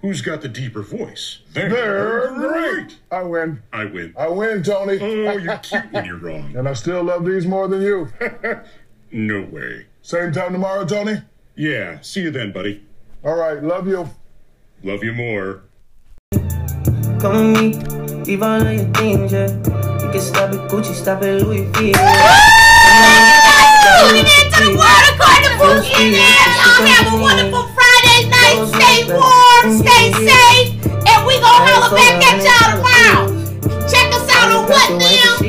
Who's 0.00 0.20
got 0.20 0.42
the 0.42 0.48
deeper 0.48 0.82
voice? 0.82 1.40
They're 1.52 1.68
great. 1.68 2.98
I 3.10 3.22
win. 3.24 3.60
I 3.72 3.84
win. 3.84 4.14
I 4.16 4.28
win, 4.28 4.62
Tony. 4.62 4.98
Oh, 5.00 5.36
you're 5.36 5.58
cute 5.58 5.90
when 5.92 6.04
you're 6.04 6.18
wrong. 6.18 6.54
And 6.56 6.68
I 6.68 6.72
still 6.74 7.02
love 7.02 7.24
these 7.24 7.44
more 7.44 7.66
than 7.66 7.82
you. 7.82 8.08
No 9.10 9.42
way. 9.42 9.86
Same 10.02 10.30
time 10.32 10.52
tomorrow, 10.52 10.84
Tony? 10.84 11.20
Yeah, 11.56 12.00
see 12.00 12.22
you 12.22 12.30
then, 12.30 12.52
buddy. 12.52 12.86
All 13.24 13.34
right, 13.34 13.60
love 13.60 13.88
you. 13.88 14.08
Love 14.84 15.02
you 15.02 15.14
more. 15.14 15.64
Come 17.20 17.52
with 17.52 17.60
me, 17.60 17.74
leave 18.24 18.42
all 18.42 18.62
of 18.62 18.72
your 18.72 18.84
things, 18.94 19.32
yeah. 19.32 19.48
You 19.48 20.10
can 20.12 20.20
stop 20.20 20.52
at 20.52 20.70
Gucci, 20.70 20.94
stop 20.94 21.22
at 21.22 21.42
Louis 21.42 21.64
V. 21.64 21.92
Tuning 23.98 24.26
in 24.26 24.46
to 24.52 24.64
the 24.64 24.70
world 24.78 25.06
according 25.10 25.42
to 25.42 25.50
Bookie 25.58 25.94
and 25.94 26.14
them. 26.14 26.22
Y'all 26.78 26.86
have 26.86 27.12
a 27.12 27.16
wonderful 27.20 27.64
safe, 28.52 28.68
stay 28.74 29.14
warm, 29.14 29.64
stay 29.78 30.12
safe, 30.12 30.84
and 30.84 31.26
we 31.26 31.34
gonna 31.40 31.64
holler 31.64 31.96
back 31.96 32.20
at 32.20 32.38
y'all 32.44 32.68
tomorrow. 32.76 33.24
Check 33.88 34.12
us 34.12 34.28
out 34.30 34.52
on 34.52 34.68
what 34.68 34.90
now? 35.00 35.40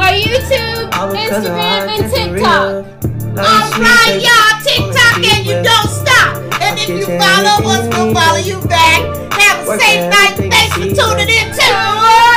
Our 0.00 0.14
YouTube, 0.16 0.90
Instagram, 0.92 1.88
and 1.92 2.12
TikTok. 2.12 2.92
Alright, 3.32 4.22
y'all, 4.22 4.52
TikTok 4.64 5.16
and 5.24 5.46
you 5.46 5.62
don't 5.62 5.88
stop. 5.88 6.36
And 6.60 6.78
if 6.78 6.88
you 6.88 7.06
follow 7.06 7.68
us, 7.70 7.88
we'll 7.88 8.14
follow 8.14 8.38
you 8.38 8.60
back. 8.68 9.00
Have 9.32 9.68
a 9.68 9.78
safe 9.78 10.10
night. 10.10 10.36
Thanks 10.36 10.74
for 10.74 10.80
tuning 10.80 11.28
in 11.28 11.52
to 11.52 11.62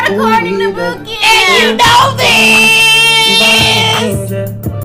According 0.08 0.60
to 0.60 0.72
Bookie, 0.74 1.18
And 1.22 1.72
you 1.72 1.78
know 1.78 2.16
this. 2.18 3.05